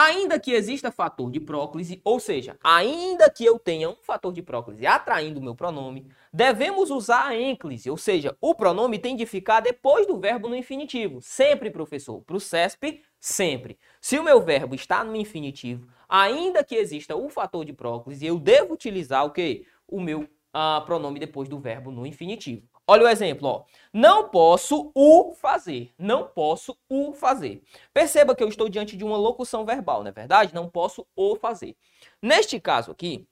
Ainda 0.02 0.40
que 0.40 0.54
exista 0.54 0.94
fator 0.94 1.30
de 1.30 1.42
próclise, 1.42 2.00
ou 2.06 2.22
seja, 2.22 2.58
ainda 2.64 3.30
que 3.30 3.44
eu 3.44 3.60
tenha 3.60 3.90
um 3.90 3.98
fator 4.02 4.32
de 4.32 4.42
próclise 4.42 4.88
atraindo 4.88 5.42
o 5.42 5.44
meu 5.44 5.54
pronome, 5.54 6.08
devemos 6.32 6.90
usar 6.90 7.28
a 7.28 7.38
ênclise, 7.38 7.90
ou 7.90 7.98
seja, 7.98 8.34
o 8.40 8.56
pronome 8.56 8.98
tem 8.98 9.14
de 9.14 9.26
ficar 9.26 9.60
depois 9.60 10.08
do 10.08 10.18
verbo 10.18 10.48
no 10.48 10.56
infinitivo. 10.56 11.20
Sempre, 11.22 11.70
professor. 11.70 12.22
Para 12.22 12.38
o 12.38 12.40
CESP, 12.40 13.04
sempre. 13.20 13.78
Se 14.00 14.18
o 14.18 14.24
meu 14.24 14.40
verbo 14.40 14.74
está 14.74 15.04
no 15.04 15.18
infinitivo, 15.18 15.86
ainda 16.08 16.64
que 16.64 16.76
exista 16.76 17.18
o 17.18 17.28
fator 17.28 17.66
de 17.66 17.74
próclise, 17.74 18.26
eu 18.26 18.40
devo 18.40 18.76
utilizar 18.76 19.26
o 19.26 19.32
quê? 19.32 19.66
O 19.86 20.00
meu 20.00 20.22
uh, 20.22 20.86
pronome 20.86 21.20
depois 21.20 21.50
do 21.50 21.60
verbo 21.60 21.92
no 21.92 22.06
infinitivo. 22.06 22.66
Olha 22.90 23.04
o 23.04 23.08
exemplo, 23.08 23.48
ó. 23.48 23.66
Não 23.94 24.30
posso 24.30 24.92
o 24.96 25.32
fazer. 25.36 25.94
Não 25.96 26.28
posso 26.28 26.76
o 26.90 27.14
fazer. 27.14 27.62
Perceba 27.94 28.36
que 28.36 28.42
eu 28.42 28.48
estou 28.48 28.68
diante 28.68 28.98
de 28.98 29.04
uma 29.04 29.16
locução 29.16 29.64
verbal, 29.64 30.02
não 30.02 30.10
é 30.10 30.12
verdade? 30.12 30.56
Não 30.56 30.68
posso 30.68 31.06
o 31.16 31.36
fazer. 31.36 31.78
Neste 32.20 32.60
caso 32.60 32.90
aqui, 32.90 33.28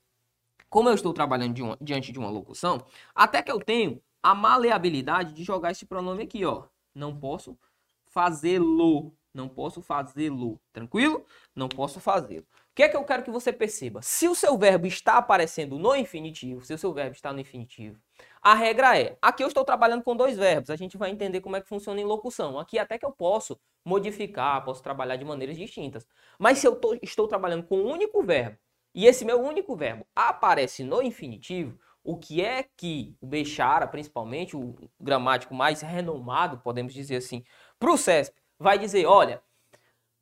como 0.70 0.90
eu 0.90 0.94
estou 0.94 1.12
trabalhando 1.12 1.56
de 1.56 1.64
uma, 1.64 1.76
diante 1.82 2.12
de 2.12 2.20
uma 2.20 2.30
locução, 2.30 2.86
até 3.16 3.42
que 3.42 3.52
eu 3.52 3.60
tenho 3.60 4.00
a 4.22 4.36
maleabilidade 4.36 5.34
de 5.34 5.44
jogar 5.44 5.72
esse 5.72 5.88
pronome 5.88 6.22
aqui, 6.22 6.46
ó. 6.46 6.66
Não 6.94 7.18
posso 7.20 7.58
fazê-lo. 8.06 9.12
Não 9.34 9.50
posso 9.50 9.82
fazê-lo. 9.82 10.62
Tranquilo? 10.72 11.26
Não 11.56 11.68
posso 11.68 12.00
fazê-lo 12.00 12.46
que 12.78 12.84
é 12.84 12.90
que 12.90 12.96
eu 12.96 13.04
quero 13.04 13.24
que 13.24 13.32
você 13.32 13.52
perceba? 13.52 14.04
Se 14.04 14.28
o 14.28 14.36
seu 14.36 14.56
verbo 14.56 14.86
está 14.86 15.18
aparecendo 15.18 15.80
no 15.80 15.96
infinitivo, 15.96 16.64
se 16.64 16.76
o 16.76 16.78
seu 16.78 16.94
verbo 16.94 17.16
está 17.16 17.34
no 17.34 17.40
infinitivo, 17.40 18.00
a 18.50 18.54
regra 18.54 18.98
é, 18.98 19.18
aqui 19.22 19.44
eu 19.44 19.50
estou 19.50 19.66
trabalhando 19.66 20.04
com 20.04 20.16
dois 20.16 20.38
verbos, 20.38 20.70
a 20.70 20.78
gente 20.78 20.96
vai 20.96 21.10
entender 21.10 21.42
como 21.42 21.58
é 21.58 21.62
que 21.62 21.68
funciona 21.68 22.00
em 22.00 22.06
locução. 22.06 22.58
Aqui 22.58 22.80
até 22.80 22.98
que 22.98 23.06
eu 23.06 23.12
posso 23.12 23.60
modificar, 23.84 24.64
posso 24.64 24.82
trabalhar 24.82 25.18
de 25.18 25.26
maneiras 25.26 25.58
distintas. 25.58 26.08
Mas 26.40 26.60
se 26.60 26.66
eu 26.66 26.74
tô, 26.78 26.98
estou 27.02 27.28
trabalhando 27.28 27.64
com 27.64 27.78
um 27.78 27.92
único 27.92 28.24
verbo, 28.24 28.58
e 28.96 29.06
esse 29.06 29.26
meu 29.26 29.42
único 29.42 29.76
verbo 29.76 30.08
aparece 30.16 30.82
no 30.86 31.02
infinitivo, 31.02 31.78
o 32.02 32.16
que 32.16 32.42
é 32.42 32.64
que 32.64 33.18
o 33.20 33.28
Bechara, 33.28 33.86
principalmente 33.86 34.56
o 34.56 34.74
gramático 34.98 35.54
mais 35.54 35.82
renomado, 35.82 36.60
podemos 36.60 36.94
dizer 36.94 37.18
assim, 37.18 37.44
para 37.78 37.92
o 37.92 37.98
CESP, 37.98 38.34
vai 38.58 38.80
dizer, 38.80 39.06
olha, 39.08 39.44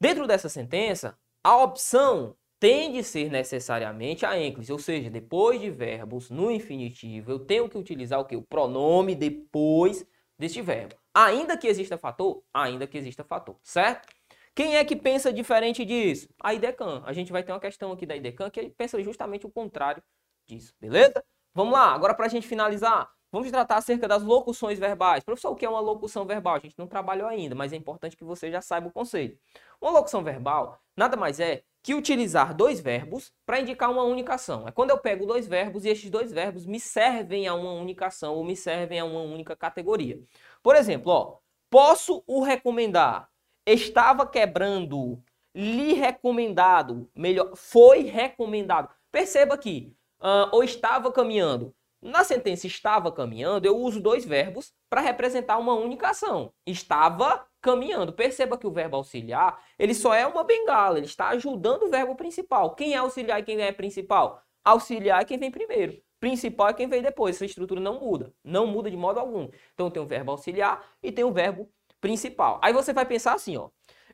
dentro 0.01 0.25
dessa 0.25 0.49
sentença, 0.49 1.15
a 1.43 1.57
opção 1.57 2.35
tem 2.60 2.91
de 2.94 3.04
ser 3.04 3.30
necessariamente 3.30 4.26
a 4.26 4.39
ênclise, 4.39 4.72
ou 4.72 4.80
seja, 4.80 5.10
depois 5.10 5.60
de 5.60 5.70
verbos 5.70 6.30
no 6.30 6.50
infinitivo, 6.50 7.32
eu 7.32 7.39
tenho 7.39 7.70
que 7.70 7.78
utilizar 7.78 8.20
o 8.20 8.26
que? 8.26 8.36
O 8.36 8.41
pronome 8.41 9.15
depois 9.15 10.06
deste 10.38 10.62
verbo. 10.62 10.96
Ainda 11.13 11.58
que 11.58 11.68
exista 11.68 11.98
fator, 11.98 12.44
ainda 12.54 12.88
que 12.88 12.98
exista 12.98 13.24
fator, 13.24 13.58
certo? 13.63 14.08
Quem 14.54 14.78
é 14.78 14.86
que 14.86 14.96
pensa 14.96 15.34
diferente 15.34 15.84
disso? 15.84 16.30
A 16.41 16.54
IDECAN. 16.54 17.04
A 17.06 17.12
gente 17.12 17.32
vai 17.32 17.44
ter 17.44 17.52
uma 17.52 17.60
questão 17.60 17.91
aqui 17.91 18.06
da 18.06 18.15
IDECAN 18.15 18.50
que 18.50 18.70
pensa 18.70 19.02
justamente 19.04 19.46
o 19.46 19.52
contrário 19.52 20.02
disso, 20.48 20.74
beleza? 20.80 21.24
Vamos 21.54 21.74
lá, 21.74 21.94
agora 21.94 22.13
para 22.13 22.26
a 22.26 22.30
gente 22.30 22.48
finalizar, 22.48 23.10
vamos 23.36 23.52
tratar 23.52 23.76
acerca 23.76 24.08
das 24.08 24.24
locuções 24.24 24.80
verbais. 24.80 25.21
Professor, 25.21 25.52
o 25.52 25.56
que 25.56 25.65
é 25.65 25.69
uma 25.69 25.82
locução 25.82 26.26
verbal? 26.26 26.56
A 26.56 26.60
gente 26.60 26.80
não 26.80 26.88
trabalhou 26.88 27.28
ainda, 27.28 27.54
mas 27.54 27.74
é 27.74 27.76
importante 27.76 28.15
que 28.15 28.24
você 28.24 28.50
já 28.50 28.62
saiba 28.62 28.88
o 28.88 28.91
conceito. 28.91 29.38
Uma 29.82 29.91
locução 29.91 30.24
verbal 30.24 30.80
nada 30.95 31.17
mais 31.17 31.41
é 31.41 31.62
que 31.84 31.93
utilizar 31.93 32.56
dois 32.56 32.80
verbos 32.80 33.34
para 33.45 33.60
indicar 33.60 33.91
uma 33.91 34.04
única 34.04 34.36
ação. 34.36 34.65
É 34.65 34.71
quando 34.71 34.91
eu 34.91 34.98
pego 34.98 35.26
dois 35.26 35.48
verbos 35.48 35.84
e 35.84 35.89
estes 35.89 36.10
dois 36.10 36.32
verbos 36.32 36.65
me 36.65 36.80
servem 36.80 37.45
a 37.45 37.54
uma 37.54 37.74
única 37.74 38.08
ação 38.08 38.36
ou 38.36 38.43
me 38.45 38.56
servem 38.56 39.02
a 39.02 39.06
uma 39.06 39.21
única 39.21 39.54
categoria. 39.54 40.17
Por 40.63 40.76
exemplo, 40.76 41.12
ó, 41.12 41.38
posso 41.69 42.24
o 42.26 42.41
recomendar. 42.41 43.30
Estava 43.65 44.26
quebrando. 44.26 45.21
Lhe 45.54 45.93
recomendado. 45.93 47.10
Melhor, 47.13 47.54
foi 47.56 48.04
recomendado. 48.04 48.89
Perceba 49.12 49.56
aqui. 49.56 49.93
Uh, 50.21 50.48
ou 50.54 50.63
estava 50.63 51.12
caminhando. 51.12 51.76
Na 52.06 52.24
sentença 52.24 52.68
estava 52.68 53.12
caminhando, 53.12 53.65
eu 53.65 53.76
uso 53.76 54.00
dois 54.00 54.24
verbos 54.24 54.72
para 54.88 55.02
representar 55.02 55.58
uma 55.58 55.74
única 55.74 56.10
ação. 56.10 56.54
Estava 56.63 57.48
caminhando. 57.60 58.13
Perceba 58.13 58.60
que 58.60 58.68
o 58.68 58.72
verbo 58.72 58.96
auxiliar, 58.96 59.60
ele 59.80 59.96
só 59.96 60.13
é 60.13 60.24
uma 60.28 60.44
bengala, 60.44 61.00
ele 61.00 61.08
está 61.08 61.30
ajudando 61.30 61.82
o 61.82 61.89
verbo 61.89 62.15
principal. 62.15 62.76
Quem 62.76 62.94
é 62.94 62.98
auxiliar 62.98 63.39
e 63.39 63.44
quem 63.44 63.60
é 63.60 63.72
principal? 63.72 64.39
Auxiliar 64.63 65.24
é 65.24 65.26
quem 65.26 65.39
vem 65.39 65.50
primeiro. 65.50 66.00
Principal 66.20 66.70
é 66.70 66.74
quem 66.76 66.88
vem 66.88 67.02
depois. 67.02 67.38
Essa 67.38 67.46
estrutura 67.46 67.82
não 67.82 68.00
muda. 68.00 68.32
Não 68.44 68.68
muda 68.68 68.91
de 68.91 68.96
modo 68.96 69.20
algum. 69.20 69.50
Então 69.74 69.89
tem 69.89 70.00
o 70.00 70.06
verbo 70.06 70.30
auxiliar 70.30 70.86
e 71.02 71.12
tem 71.12 71.26
o 71.26 71.34
verbo 71.34 71.68
principal. 72.00 72.60
Aí 72.62 72.72
você 72.72 72.94
vai 72.94 73.08
pensar 73.08 73.34
assim, 73.34 73.58
ó. 73.58 73.72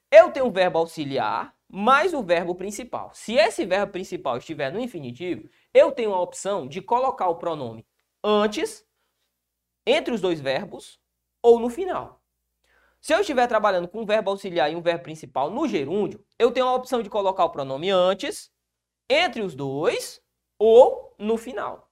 Eu 0.09 0.31
tenho 0.31 0.45
o 0.45 0.51
verbo 0.51 0.79
auxiliar 0.79 1.53
mais 1.71 2.13
o 2.13 2.21
verbo 2.21 2.53
principal. 2.53 3.11
Se 3.13 3.35
esse 3.35 3.65
verbo 3.65 3.93
principal 3.93 4.37
estiver 4.37 4.71
no 4.71 4.79
infinitivo, 4.79 5.49
eu 5.73 5.91
tenho 5.91 6.13
a 6.13 6.21
opção 6.21 6.67
de 6.67 6.81
colocar 6.81 7.27
o 7.27 7.35
pronome 7.35 7.85
antes, 8.23 8.85
entre 9.85 10.13
os 10.13 10.21
dois 10.21 10.39
verbos 10.39 10.99
ou 11.41 11.59
no 11.59 11.69
final. 11.69 12.21
Se 12.99 13.13
eu 13.13 13.21
estiver 13.21 13.47
trabalhando 13.47 13.87
com 13.87 14.01
um 14.01 14.05
verbo 14.05 14.29
auxiliar 14.29 14.71
e 14.71 14.75
um 14.75 14.81
verbo 14.81 15.03
principal 15.03 15.49
no 15.49 15.67
gerúndio, 15.67 16.23
eu 16.37 16.51
tenho 16.51 16.67
a 16.67 16.75
opção 16.75 17.01
de 17.01 17.09
colocar 17.09 17.45
o 17.45 17.49
pronome 17.49 17.89
antes, 17.89 18.51
entre 19.09 19.41
os 19.41 19.55
dois 19.55 20.21
ou 20.59 21.15
no 21.17 21.35
final. 21.35 21.89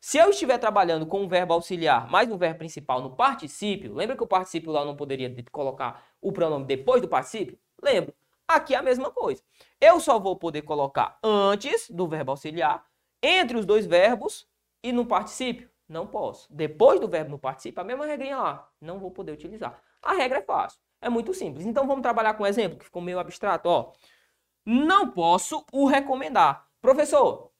Se 0.00 0.18
eu 0.18 0.30
estiver 0.30 0.58
trabalhando 0.58 1.06
com 1.06 1.22
um 1.22 1.28
verbo 1.28 1.54
auxiliar 1.54 2.10
mais 2.10 2.30
um 2.30 2.36
verbo 2.36 2.58
principal 2.58 3.00
no 3.00 3.14
particípio, 3.14 3.94
lembra 3.94 4.16
que 4.16 4.22
o 4.22 4.26
particípio 4.26 4.72
lá 4.72 4.84
não 4.84 4.96
poderia 4.96 5.32
colocar 5.50 6.04
o 6.20 6.32
pronome 6.32 6.64
depois 6.64 7.00
do 7.00 7.08
particípio? 7.08 7.58
Lembro. 7.82 8.14
Aqui 8.48 8.74
é 8.74 8.78
a 8.78 8.82
mesma 8.82 9.10
coisa. 9.10 9.42
Eu 9.78 10.00
só 10.00 10.18
vou 10.18 10.34
poder 10.34 10.62
colocar 10.62 11.18
antes 11.22 11.90
do 11.90 12.08
verbo 12.08 12.30
auxiliar, 12.30 12.82
entre 13.22 13.56
os 13.56 13.66
dois 13.66 13.86
verbos 13.86 14.46
e 14.82 14.92
no 14.92 15.06
particípio. 15.06 15.70
Não 15.88 16.06
posso. 16.06 16.46
Depois 16.52 17.00
do 17.00 17.08
verbo 17.08 17.30
no 17.30 17.38
particípio, 17.38 17.80
a 17.80 17.84
mesma 17.84 18.06
regrinha 18.06 18.36
lá. 18.36 18.68
Não 18.80 18.98
vou 18.98 19.10
poder 19.10 19.32
utilizar. 19.32 19.80
A 20.02 20.12
regra 20.12 20.38
é 20.38 20.42
fácil. 20.42 20.80
É 21.00 21.08
muito 21.08 21.32
simples. 21.32 21.64
Então 21.64 21.86
vamos 21.86 22.02
trabalhar 22.02 22.34
com 22.34 22.42
um 22.42 22.46
exemplo 22.46 22.78
que 22.78 22.84
ficou 22.84 23.00
meio 23.00 23.18
abstrato. 23.18 23.68
Ó. 23.68 23.92
Não 24.66 25.10
posso 25.10 25.64
o 25.72 25.86
recomendar. 25.86 26.66
Professor, 26.80 27.50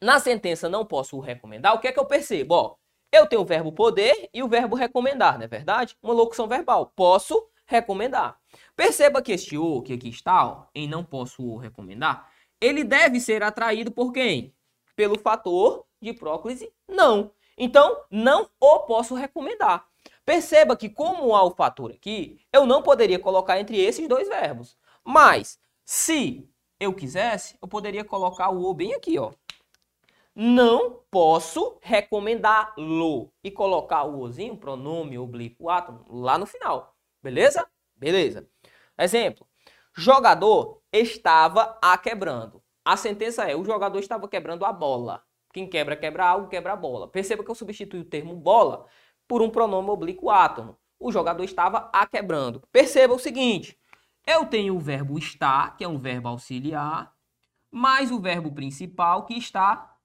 na 0.00 0.18
sentença 0.18 0.68
não 0.68 0.84
posso 0.84 1.16
o 1.16 1.20
recomendar, 1.20 1.74
o 1.74 1.78
que 1.78 1.88
é 1.88 1.92
que 1.92 1.98
eu 1.98 2.06
percebo? 2.06 2.54
Ó, 2.54 2.76
eu 3.12 3.26
tenho 3.26 3.42
o 3.42 3.44
verbo 3.44 3.72
poder 3.72 4.28
e 4.32 4.42
o 4.42 4.48
verbo 4.48 4.76
recomendar, 4.76 5.38
não 5.38 5.44
é 5.44 5.48
verdade? 5.48 5.96
Uma 6.02 6.14
locução 6.14 6.46
verbal. 6.46 6.92
Posso 6.94 7.48
recomendar. 7.66 8.38
Perceba 8.74 9.22
que 9.22 9.32
este 9.32 9.58
o 9.58 9.82
que 9.82 9.94
aqui 9.94 10.08
está, 10.08 10.46
ó, 10.46 10.66
em 10.74 10.88
não 10.88 11.04
posso 11.04 11.42
o 11.42 11.56
recomendar, 11.56 12.30
ele 12.60 12.84
deve 12.84 13.20
ser 13.20 13.42
atraído 13.42 13.90
por 13.90 14.12
quem? 14.12 14.54
Pelo 14.96 15.18
fator 15.18 15.84
de 16.00 16.12
próclise 16.12 16.72
não. 16.88 17.30
Então, 17.56 18.02
não 18.10 18.50
o 18.58 18.80
posso 18.80 19.14
recomendar. 19.14 19.86
Perceba 20.24 20.76
que 20.76 20.88
como 20.88 21.36
há 21.36 21.44
o 21.44 21.54
fator 21.54 21.92
aqui, 21.92 22.40
eu 22.52 22.66
não 22.66 22.82
poderia 22.82 23.18
colocar 23.18 23.60
entre 23.60 23.78
esses 23.78 24.08
dois 24.08 24.28
verbos. 24.28 24.76
Mas, 25.04 25.58
se 25.84 26.50
eu 26.80 26.92
quisesse, 26.92 27.56
eu 27.62 27.68
poderia 27.68 28.04
colocar 28.04 28.50
o 28.50 28.64
o 28.68 28.74
bem 28.74 28.94
aqui, 28.94 29.18
ó. 29.18 29.32
Não 30.34 31.00
posso 31.10 31.78
recomendá-lo. 31.80 33.32
E 33.42 33.50
colocar 33.50 34.04
o 34.04 34.20
ozinho, 34.20 34.56
pronome 34.56 35.18
oblíquo 35.18 35.70
átomo, 35.70 36.04
lá 36.08 36.36
no 36.36 36.44
final. 36.44 36.94
Beleza? 37.22 37.66
Beleza. 37.94 38.46
Exemplo. 38.98 39.46
Jogador 39.94 40.82
estava 40.92 41.78
a 41.80 41.96
quebrando. 41.96 42.62
A 42.86 42.96
sentença 42.96 43.42
é, 43.42 43.56
o 43.56 43.64
jogador 43.64 43.98
estava 43.98 44.28
quebrando 44.28 44.64
a 44.64 44.72
bola. 44.72 45.20
Quem 45.52 45.68
quebra, 45.68 45.96
quebra 45.96 46.24
algo, 46.24 46.46
quebra 46.46 46.72
a 46.72 46.76
bola. 46.76 47.08
Perceba 47.08 47.42
que 47.42 47.50
eu 47.50 47.54
substitui 47.56 47.98
o 47.98 48.04
termo 48.04 48.36
bola 48.36 48.86
por 49.26 49.42
um 49.42 49.50
pronome 49.50 49.90
oblíquo 49.90 50.30
átomo. 50.30 50.78
O 50.96 51.10
jogador 51.10 51.42
estava 51.42 51.90
a 51.92 52.06
quebrando. 52.06 52.62
Perceba 52.70 53.12
o 53.12 53.18
seguinte, 53.18 53.76
eu 54.24 54.46
tenho 54.46 54.76
o 54.76 54.78
verbo 54.78 55.18
estar, 55.18 55.76
que 55.76 55.82
é 55.82 55.88
um 55.88 55.98
verbo 55.98 56.28
auxiliar, 56.28 57.12
mais 57.72 58.12
o 58.12 58.20
verbo 58.20 58.52
principal, 58.52 59.24
que 59.24 59.34
está 59.34 59.96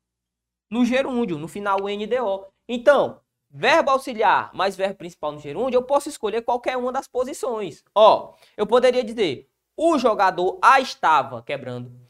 no 0.67 0.83
gerúndio, 0.83 1.37
no 1.37 1.47
final 1.47 1.81
NDO. 1.81 2.47
Então, 2.67 3.21
verbo 3.47 3.91
auxiliar 3.91 4.49
mais 4.55 4.75
verbo 4.75 4.95
principal 4.95 5.31
no 5.31 5.39
gerúndio, 5.39 5.77
eu 5.77 5.83
posso 5.83 6.09
escolher 6.09 6.41
qualquer 6.41 6.77
uma 6.77 6.91
das 6.91 7.07
posições. 7.07 7.83
Ó, 7.93 8.33
eu 8.57 8.65
poderia 8.65 9.03
dizer, 9.03 9.47
o 9.77 9.99
jogador 9.99 10.57
a 10.63 10.79
estava 10.79 11.43
quebrando. 11.43 12.00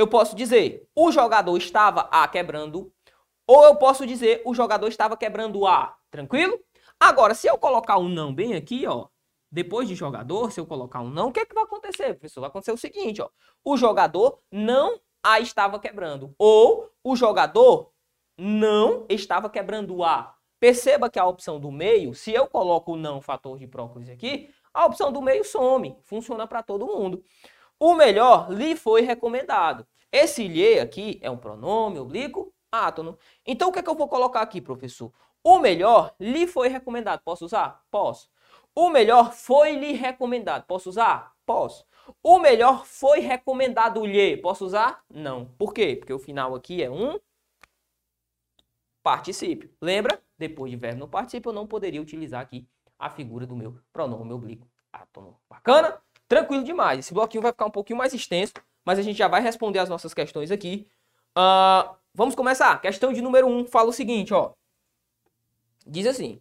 Eu 0.00 0.06
posso 0.06 0.34
dizer, 0.34 0.88
o 0.96 1.12
jogador 1.12 1.54
estava 1.58 2.08
a 2.10 2.26
quebrando. 2.26 2.90
Ou 3.46 3.64
eu 3.64 3.76
posso 3.76 4.06
dizer, 4.06 4.40
o 4.46 4.54
jogador 4.54 4.88
estava 4.88 5.14
quebrando 5.14 5.66
a. 5.66 5.94
Tranquilo? 6.10 6.58
Agora, 6.98 7.34
se 7.34 7.46
eu 7.46 7.58
colocar 7.58 7.98
um 7.98 8.08
não 8.08 8.34
bem 8.34 8.54
aqui, 8.54 8.86
ó, 8.86 9.08
depois 9.52 9.86
de 9.86 9.94
jogador, 9.94 10.50
se 10.52 10.58
eu 10.58 10.64
colocar 10.64 11.02
um 11.02 11.10
não, 11.10 11.28
o 11.28 11.32
que, 11.32 11.40
é 11.40 11.44
que 11.44 11.54
vai 11.54 11.64
acontecer, 11.64 12.14
professor? 12.14 12.40
Vai 12.40 12.48
acontecer 12.48 12.72
o 12.72 12.78
seguinte, 12.78 13.20
ó. 13.20 13.28
O 13.62 13.76
jogador 13.76 14.40
não 14.50 14.98
a 15.22 15.38
estava 15.38 15.78
quebrando. 15.78 16.34
Ou 16.38 16.90
o 17.04 17.14
jogador 17.14 17.92
não 18.38 19.04
estava 19.06 19.50
quebrando 19.50 20.02
A. 20.02 20.34
Perceba 20.58 21.10
que 21.10 21.18
a 21.18 21.26
opção 21.26 21.60
do 21.60 21.70
meio, 21.70 22.14
se 22.14 22.32
eu 22.32 22.46
coloco 22.46 22.94
o 22.94 22.96
não 22.96 23.20
fator 23.20 23.58
de 23.58 23.66
próclise 23.66 24.10
aqui, 24.10 24.48
a 24.72 24.86
opção 24.86 25.12
do 25.12 25.20
meio 25.20 25.44
some. 25.44 25.94
Funciona 26.04 26.46
para 26.46 26.62
todo 26.62 26.86
mundo. 26.86 27.22
O 27.78 27.94
melhor 27.94 28.50
lhe 28.50 28.76
foi 28.76 29.00
recomendado. 29.00 29.86
Esse 30.12 30.46
lhe 30.46 30.78
aqui 30.78 31.18
é 31.22 31.30
um 31.30 31.36
pronome 31.36 31.98
oblíquo 31.98 32.52
átono. 32.70 33.18
Então 33.46 33.68
o 33.68 33.72
que, 33.72 33.78
é 33.78 33.82
que 33.82 33.88
eu 33.88 33.94
vou 33.94 34.08
colocar 34.08 34.40
aqui, 34.40 34.60
professor? 34.60 35.12
O 35.42 35.58
melhor 35.58 36.14
lhe 36.18 36.46
foi 36.46 36.68
recomendado. 36.68 37.20
Posso 37.22 37.44
usar? 37.44 37.84
Posso. 37.90 38.28
O 38.74 38.90
melhor 38.90 39.32
foi 39.32 39.76
lhe 39.76 39.92
recomendado. 39.92 40.66
Posso 40.66 40.90
usar? 40.90 41.34
Posso. 41.46 41.84
O 42.22 42.38
melhor 42.38 42.84
foi 42.84 43.20
recomendado 43.20 44.04
lhe. 44.04 44.36
Posso 44.36 44.64
usar? 44.64 45.02
Não. 45.08 45.46
Por 45.58 45.72
quê? 45.72 45.96
Porque 45.96 46.12
o 46.12 46.18
final 46.18 46.54
aqui 46.54 46.82
é 46.82 46.90
um 46.90 47.18
particípio. 49.02 49.70
Lembra? 49.80 50.22
Depois 50.38 50.70
de 50.70 50.76
verbo 50.76 51.00
no 51.00 51.08
particípio, 51.08 51.50
eu 51.50 51.54
não 51.54 51.66
poderia 51.66 52.00
utilizar 52.00 52.40
aqui 52.40 52.66
a 52.98 53.10
figura 53.10 53.46
do 53.46 53.56
meu 53.56 53.78
pronome 53.92 54.32
oblíquo 54.32 54.66
átomo. 54.92 55.40
Bacana? 55.48 56.00
Tranquilo 56.28 56.62
demais. 56.62 57.00
Esse 57.00 57.14
bloquinho 57.14 57.42
vai 57.42 57.52
ficar 57.52 57.66
um 57.66 57.70
pouquinho 57.70 57.98
mais 57.98 58.14
extenso, 58.14 58.52
mas 58.84 58.98
a 58.98 59.02
gente 59.02 59.16
já 59.16 59.28
vai 59.28 59.40
responder 59.40 59.78
as 59.78 59.88
nossas 59.88 60.14
questões 60.14 60.50
aqui. 60.50 60.88
Uh, 61.36 61.94
vamos 62.14 62.34
começar. 62.34 62.80
Questão 62.80 63.12
de 63.12 63.20
número 63.20 63.46
1 63.46 63.58
um, 63.58 63.66
fala 63.66 63.90
o 63.90 63.92
seguinte, 63.92 64.34
ó. 64.34 64.52
Diz 65.86 66.06
assim. 66.06 66.40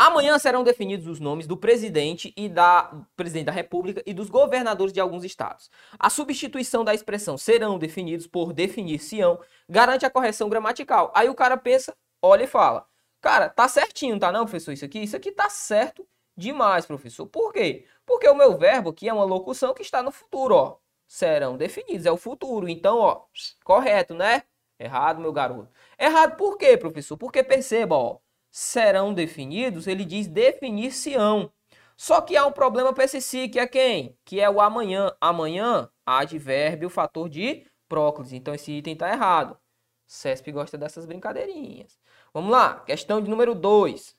Amanhã 0.00 0.38
serão 0.38 0.62
definidos 0.62 1.08
os 1.08 1.18
nomes 1.18 1.48
do 1.48 1.56
presidente 1.56 2.32
e 2.36 2.48
da 2.48 3.04
presidente 3.16 3.46
da 3.46 3.52
República 3.52 4.00
e 4.06 4.14
dos 4.14 4.30
governadores 4.30 4.92
de 4.92 5.00
alguns 5.00 5.24
estados. 5.24 5.68
A 5.98 6.08
substituição 6.08 6.84
da 6.84 6.94
expressão 6.94 7.36
serão 7.36 7.76
definidos 7.80 8.24
por 8.24 8.52
definir-se-ão 8.52 9.40
garante 9.68 10.06
a 10.06 10.10
correção 10.10 10.48
gramatical. 10.48 11.10
Aí 11.16 11.28
o 11.28 11.34
cara 11.34 11.56
pensa, 11.56 11.96
olha 12.22 12.44
e 12.44 12.46
fala: 12.46 12.86
"Cara, 13.20 13.48
tá 13.48 13.66
certinho, 13.66 14.20
tá 14.20 14.30
não, 14.30 14.44
professor, 14.44 14.70
isso 14.70 14.84
aqui? 14.84 15.00
Isso 15.00 15.16
aqui 15.16 15.32
tá 15.32 15.50
certo 15.50 16.06
demais, 16.36 16.86
professor. 16.86 17.26
Por 17.26 17.52
quê? 17.52 17.84
Porque 18.06 18.28
o 18.28 18.36
meu 18.36 18.56
verbo 18.56 18.90
aqui 18.90 19.08
é 19.08 19.12
uma 19.12 19.24
locução 19.24 19.74
que 19.74 19.82
está 19.82 20.00
no 20.00 20.12
futuro, 20.12 20.54
ó. 20.54 20.76
Serão 21.08 21.56
definidos, 21.56 22.06
é 22.06 22.12
o 22.12 22.16
futuro. 22.18 22.68
Então, 22.68 22.98
ó, 22.98 23.24
correto, 23.64 24.14
né? 24.14 24.42
Errado, 24.78 25.20
meu 25.20 25.32
garoto. 25.32 25.70
Errado 25.98 26.36
por 26.36 26.58
quê, 26.58 26.76
professor? 26.76 27.16
Porque 27.16 27.42
perceba, 27.42 27.96
ó, 27.96 28.18
serão 28.50 29.14
definidos, 29.14 29.86
ele 29.86 30.04
diz 30.04 30.26
definir-se-ão. 30.28 31.50
Só 31.96 32.20
que 32.20 32.36
há 32.36 32.46
um 32.46 32.52
problema 32.52 32.92
para 32.92 33.04
esse 33.04 33.20
si, 33.20 33.48
que 33.48 33.58
é 33.58 33.66
quem? 33.66 34.16
Que 34.24 34.38
é 34.40 34.48
o 34.48 34.60
amanhã. 34.60 35.10
Amanhã, 35.20 35.90
advérbio, 36.06 36.90
fator 36.90 37.28
de 37.28 37.66
próclise. 37.88 38.36
Então 38.36 38.54
esse 38.54 38.70
item 38.70 38.92
está 38.92 39.10
errado. 39.10 39.58
CESP 40.06 40.52
gosta 40.52 40.78
dessas 40.78 41.06
brincadeirinhas. 41.06 41.98
Vamos 42.32 42.50
lá, 42.50 42.80
questão 42.80 43.20
de 43.20 43.28
número 43.28 43.54
2. 43.54 44.17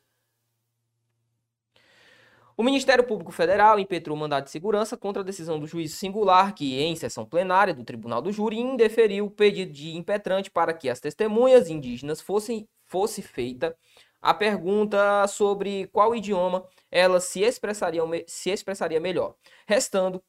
O 2.59 2.63
Ministério 2.63 3.05
Público 3.05 3.31
Federal 3.31 3.79
impetrou 3.79 4.17
mandado 4.17 4.43
de 4.43 4.51
segurança 4.51 4.97
contra 4.97 5.21
a 5.21 5.25
decisão 5.25 5.57
do 5.57 5.65
juiz 5.65 5.93
singular 5.93 6.53
que, 6.53 6.77
em 6.77 6.93
sessão 6.93 7.25
plenária 7.25 7.73
do 7.73 7.85
Tribunal 7.85 8.21
do 8.21 8.33
Júri, 8.33 8.59
indeferiu 8.59 9.27
o 9.27 9.31
pedido 9.31 9.71
de 9.71 9.95
impetrante 9.95 10.51
para 10.51 10.73
que 10.73 10.89
as 10.89 10.99
testemunhas 10.99 11.69
indígenas 11.69 12.19
fossem 12.19 12.67
fosse 12.83 13.21
feita 13.21 13.73
a 14.21 14.33
pergunta 14.33 15.25
sobre 15.29 15.87
qual 15.87 16.13
idioma 16.13 16.65
ela 16.91 17.21
se 17.21 17.41
expressaria, 17.41 18.01
se 18.27 18.49
expressaria 18.49 18.99
melhor, 18.99 19.35
restando 19.65 20.21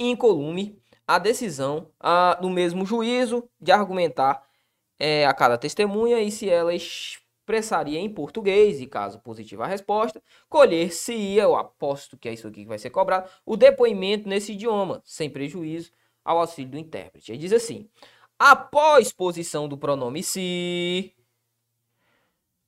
incolume 0.00 0.80
a 1.06 1.18
decisão 1.18 1.90
a, 2.00 2.38
do 2.40 2.48
mesmo 2.48 2.86
juízo 2.86 3.46
de 3.60 3.72
argumentar 3.72 4.42
é, 4.98 5.26
a 5.26 5.34
cada 5.34 5.58
testemunha 5.58 6.18
e 6.22 6.30
se 6.30 6.48
ela 6.48 6.74
expressaria 7.42 7.98
em 7.98 8.08
português, 8.08 8.80
e 8.80 8.86
caso 8.86 9.18
positiva 9.20 9.64
a 9.64 9.66
resposta, 9.66 10.22
colher-se-ia, 10.48 11.42
eu 11.42 11.56
aposto 11.56 12.16
que 12.16 12.28
é 12.28 12.32
isso 12.32 12.46
aqui 12.46 12.62
que 12.62 12.68
vai 12.68 12.78
ser 12.78 12.90
cobrado, 12.90 13.28
o 13.44 13.56
depoimento 13.56 14.28
nesse 14.28 14.52
idioma, 14.52 15.02
sem 15.04 15.28
prejuízo 15.28 15.90
ao 16.24 16.38
auxílio 16.38 16.70
do 16.70 16.78
intérprete. 16.78 17.32
Ele 17.32 17.38
diz 17.38 17.52
assim, 17.52 17.88
após 18.38 19.12
posição 19.12 19.68
do 19.68 19.76
pronome 19.76 20.22
se, 20.22 21.12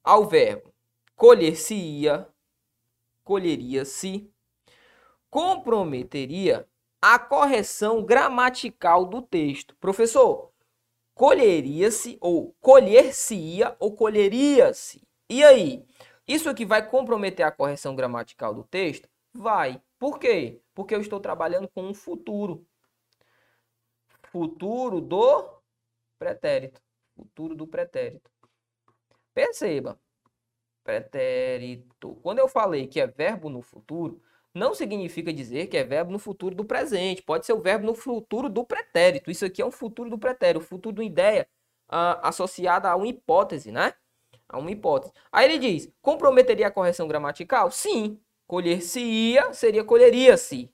ao 0.02 0.26
verbo 0.26 0.74
colher-se-ia, 1.16 2.26
colheria-se, 3.22 4.28
comprometeria 5.30 6.66
a 7.00 7.18
correção 7.18 8.02
gramatical 8.02 9.04
do 9.04 9.22
texto. 9.22 9.76
Professor, 9.76 10.50
colheria-se 11.14 12.18
ou 12.20 12.54
colher-se-ia 12.60 13.76
ou 13.78 13.94
colheria-se. 13.94 15.06
E 15.30 15.42
aí? 15.44 15.86
Isso 16.26 16.48
aqui 16.48 16.64
vai 16.64 16.88
comprometer 16.88 17.44
a 17.46 17.52
correção 17.52 17.94
gramatical 17.94 18.54
do 18.54 18.64
texto? 18.64 19.08
Vai. 19.32 19.80
Por 19.98 20.18
quê? 20.18 20.60
Porque 20.74 20.94
eu 20.94 21.00
estou 21.00 21.20
trabalhando 21.20 21.68
com 21.68 21.82
um 21.82 21.94
futuro. 21.94 22.66
Futuro 24.30 25.00
do 25.00 25.60
pretérito. 26.18 26.82
Futuro 27.14 27.54
do 27.54 27.66
pretérito. 27.66 28.30
Perceba, 29.32 30.00
pretérito. 30.82 32.16
Quando 32.22 32.38
eu 32.38 32.48
falei 32.48 32.86
que 32.86 33.00
é 33.00 33.06
verbo 33.06 33.48
no 33.48 33.62
futuro, 33.62 34.20
não 34.54 34.72
significa 34.72 35.32
dizer 35.32 35.66
que 35.66 35.76
é 35.76 35.82
verbo 35.82 36.12
no 36.12 36.18
futuro 36.18 36.54
do 36.54 36.64
presente. 36.64 37.22
Pode 37.22 37.44
ser 37.44 37.52
o 37.52 37.60
verbo 37.60 37.84
no 37.84 37.94
futuro 37.94 38.48
do 38.48 38.64
pretérito. 38.64 39.30
Isso 39.30 39.44
aqui 39.44 39.60
é 39.60 39.66
um 39.66 39.70
futuro 39.72 40.08
do 40.08 40.18
pretérito, 40.18 40.64
o 40.64 40.68
futuro 40.68 40.94
de 40.94 41.00
uma 41.00 41.06
ideia 41.06 41.48
uh, 41.88 42.22
associada 42.22 42.88
a 42.88 42.94
uma 42.94 43.08
hipótese, 43.08 43.72
né? 43.72 43.94
A 44.48 44.58
uma 44.58 44.70
hipótese. 44.70 45.12
Aí 45.32 45.46
ele 45.46 45.58
diz: 45.58 45.92
comprometeria 46.00 46.68
a 46.68 46.70
correção 46.70 47.08
gramatical? 47.08 47.70
Sim. 47.70 48.20
Colher-se-ia 48.46 49.52
seria 49.52 49.82
colheria-se. 49.82 50.70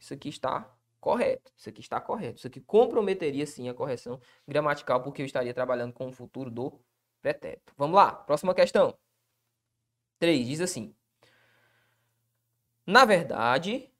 Isso 0.00 0.14
aqui 0.14 0.28
está 0.28 0.68
correto. 1.00 1.52
Isso 1.56 1.68
aqui 1.68 1.80
está 1.80 2.00
correto. 2.00 2.38
Isso 2.38 2.46
aqui 2.48 2.60
comprometeria 2.60 3.46
sim 3.46 3.68
a 3.68 3.74
correção 3.74 4.18
gramatical, 4.48 5.02
porque 5.02 5.22
eu 5.22 5.26
estaria 5.26 5.54
trabalhando 5.54 5.92
com 5.92 6.08
o 6.08 6.12
futuro 6.12 6.50
do 6.50 6.80
pretérito. 7.22 7.72
Vamos 7.76 7.94
lá, 7.94 8.12
próxima 8.12 8.54
questão. 8.54 8.96
3 10.18 10.46
diz 10.46 10.60
assim: 10.60 10.95
Na 12.86 13.04
verdade, 13.04 13.90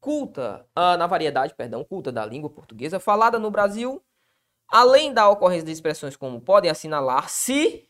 culta, 0.00 0.66
ah, 0.74 0.96
na 0.96 1.06
variedade, 1.06 1.54
perdão, 1.54 1.84
culta 1.84 2.12
da 2.12 2.26
língua 2.26 2.50
portuguesa 2.50 3.00
falada 3.00 3.38
no 3.38 3.50
Brasil, 3.50 4.02
além 4.68 5.12
da 5.14 5.28
ocorrência 5.28 5.66
de 5.66 5.72
expressões 5.72 6.16
como 6.16 6.40
podem 6.40 6.70
assinalar 6.70 7.28
se 7.30 7.88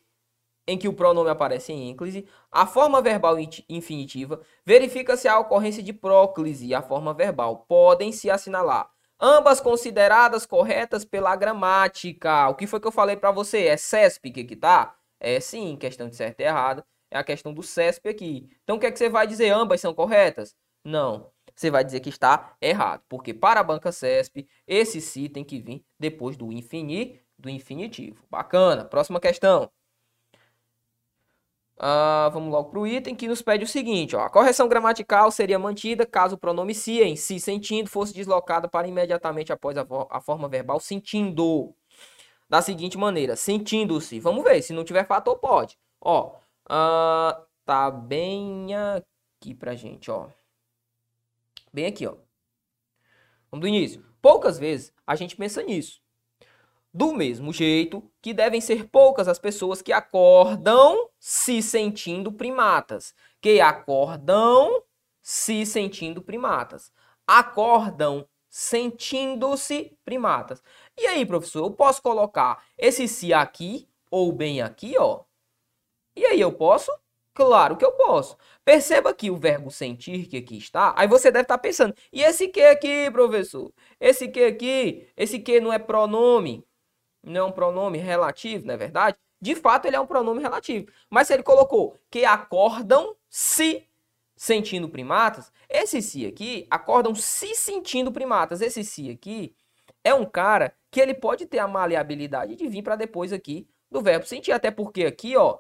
em 0.66 0.78
que 0.78 0.88
o 0.88 0.92
pronome 0.92 1.30
aparece 1.30 1.72
em 1.72 1.90
ênclise, 1.90 2.26
a 2.50 2.66
forma 2.66 3.00
verbal 3.02 3.36
infinitiva, 3.68 4.40
verifica-se 4.64 5.28
a 5.28 5.38
ocorrência 5.38 5.82
de 5.82 5.92
próclise, 5.92 6.74
a 6.74 6.82
forma 6.82 7.14
verbal 7.14 7.64
podem 7.68 8.12
se 8.12 8.30
assinalar 8.30 8.90
ambas 9.20 9.60
consideradas 9.60 10.44
corretas 10.46 11.04
pela 11.04 11.34
gramática. 11.36 12.48
O 12.48 12.54
que 12.54 12.66
foi 12.66 12.80
que 12.80 12.86
eu 12.86 12.92
falei 12.92 13.16
para 13.16 13.30
você? 13.32 13.66
É 13.66 13.76
CESP 13.76 14.30
que 14.30 14.44
que 14.44 14.56
tá? 14.56 14.96
É 15.18 15.40
sim, 15.40 15.76
questão 15.76 16.08
de 16.08 16.16
certo 16.16 16.40
e 16.40 16.44
errado. 16.44 16.84
É 17.10 17.18
a 17.18 17.24
questão 17.24 17.52
do 17.52 17.62
CESP 17.62 18.08
aqui. 18.08 18.48
Então 18.64 18.76
o 18.76 18.80
que 18.80 18.86
é 18.86 18.90
que 18.90 18.98
você 18.98 19.08
vai 19.08 19.26
dizer? 19.26 19.50
Ambas 19.50 19.80
são 19.80 19.94
corretas? 19.94 20.54
Não. 20.84 21.30
Você 21.54 21.70
vai 21.70 21.84
dizer 21.84 22.00
que 22.00 22.10
está 22.10 22.56
errado, 22.60 23.02
porque 23.08 23.32
para 23.32 23.60
a 23.60 23.64
banca 23.64 23.90
CESP, 23.90 24.46
esse 24.66 25.00
se 25.00 25.28
tem 25.28 25.42
que 25.42 25.58
vir 25.58 25.84
depois 25.98 26.36
do 26.36 26.52
infini, 26.52 27.20
do 27.38 27.48
infinitivo. 27.48 28.22
Bacana. 28.30 28.84
Próxima 28.84 29.18
questão. 29.18 29.70
Uh, 31.78 32.30
vamos 32.32 32.50
logo 32.50 32.70
para 32.70 32.80
o 32.80 32.86
item 32.86 33.14
que 33.14 33.28
nos 33.28 33.42
pede 33.42 33.64
o 33.64 33.68
seguinte: 33.68 34.16
ó, 34.16 34.20
a 34.20 34.30
correção 34.30 34.66
gramatical 34.66 35.30
seria 35.30 35.58
mantida 35.58 36.06
caso 36.06 36.34
o 36.34 36.38
pronome 36.38 36.74
se 36.74 37.02
em 37.02 37.16
si 37.16 37.38
sentindo 37.38 37.90
fosse 37.90 38.14
deslocado 38.14 38.66
para 38.66 38.88
imediatamente 38.88 39.52
após 39.52 39.76
a, 39.76 39.86
a 40.10 40.20
forma 40.20 40.48
verbal 40.48 40.80
sentindo. 40.80 41.74
Da 42.48 42.62
seguinte 42.62 42.96
maneira: 42.96 43.36
sentindo-se. 43.36 44.18
Vamos 44.20 44.42
ver, 44.42 44.62
se 44.62 44.72
não 44.72 44.84
tiver 44.84 45.06
fator, 45.06 45.36
pode. 45.38 45.76
Ó, 46.00 46.36
uh, 46.66 47.46
tá 47.64 47.90
bem 47.90 48.74
aqui 48.74 49.54
pra 49.54 49.74
gente, 49.74 50.10
ó. 50.10 50.28
Bem 51.72 51.86
aqui, 51.86 52.06
ó. 52.06 52.16
Vamos 53.50 53.62
do 53.62 53.68
início. 53.68 54.04
Poucas 54.20 54.58
vezes 54.58 54.92
a 55.06 55.14
gente 55.14 55.36
pensa 55.36 55.62
nisso. 55.62 56.00
Do 56.92 57.12
mesmo 57.12 57.52
jeito 57.52 58.02
que 58.22 58.32
devem 58.32 58.60
ser 58.60 58.88
poucas 58.88 59.28
as 59.28 59.38
pessoas 59.38 59.82
que 59.82 59.92
acordam 59.92 61.10
se 61.20 61.60
sentindo 61.60 62.32
primatas. 62.32 63.14
Que 63.40 63.60
acordam 63.60 64.82
se 65.20 65.66
sentindo 65.66 66.22
primatas. 66.22 66.90
Acordam 67.26 68.26
sentindo-se 68.48 69.94
primatas. 70.02 70.62
E 70.96 71.06
aí, 71.06 71.26
professor, 71.26 71.66
eu 71.66 71.70
posso 71.70 72.00
colocar 72.00 72.64
esse 72.78 73.06
se 73.06 73.34
aqui 73.34 73.86
ou 74.10 74.32
bem 74.32 74.62
aqui, 74.62 74.94
ó. 74.98 75.25
E 76.16 76.24
aí 76.24 76.40
eu 76.40 76.52
posso? 76.52 76.90
Claro 77.34 77.76
que 77.76 77.84
eu 77.84 77.92
posso. 77.92 78.36
Perceba 78.64 79.12
que 79.14 79.30
o 79.30 79.36
verbo 79.36 79.70
sentir 79.70 80.26
que 80.26 80.38
aqui 80.38 80.56
está, 80.56 80.94
aí 80.96 81.06
você 81.06 81.30
deve 81.30 81.42
estar 81.42 81.58
pensando, 81.58 81.94
e 82.12 82.22
esse 82.22 82.48
que 82.48 82.62
aqui, 82.62 83.10
professor? 83.10 83.70
Esse 84.00 84.26
que 84.26 84.42
aqui, 84.44 85.06
esse 85.16 85.38
que 85.38 85.60
não 85.60 85.72
é 85.72 85.78
pronome 85.78 86.64
não 87.22 87.40
é 87.40 87.44
um 87.44 87.52
pronome 87.52 87.98
relativo, 87.98 88.66
não 88.66 88.74
é 88.74 88.76
verdade? 88.76 89.16
De 89.40 89.54
fato, 89.54 89.86
ele 89.86 89.96
é 89.96 90.00
um 90.00 90.06
pronome 90.06 90.40
relativo. 90.40 90.86
Mas 91.10 91.26
se 91.26 91.34
ele 91.34 91.42
colocou 91.42 91.98
que 92.10 92.24
acordam 92.24 93.16
se 93.28 93.86
sentindo 94.36 94.88
primatas, 94.88 95.52
esse 95.68 96.00
se 96.00 96.26
aqui 96.26 96.66
acordam 96.70 97.14
se 97.14 97.54
sentindo 97.54 98.12
primatas. 98.12 98.60
Esse 98.60 98.84
se 98.84 99.10
aqui 99.10 99.54
é 100.04 100.14
um 100.14 100.24
cara 100.24 100.74
que 100.90 101.00
ele 101.00 101.14
pode 101.14 101.46
ter 101.46 101.58
a 101.58 101.68
maleabilidade 101.68 102.54
de 102.54 102.68
vir 102.68 102.82
para 102.82 102.96
depois 102.96 103.32
aqui 103.32 103.68
do 103.90 104.00
verbo 104.00 104.26
sentir, 104.26 104.52
até 104.52 104.70
porque 104.70 105.04
aqui, 105.04 105.36
ó, 105.36 105.58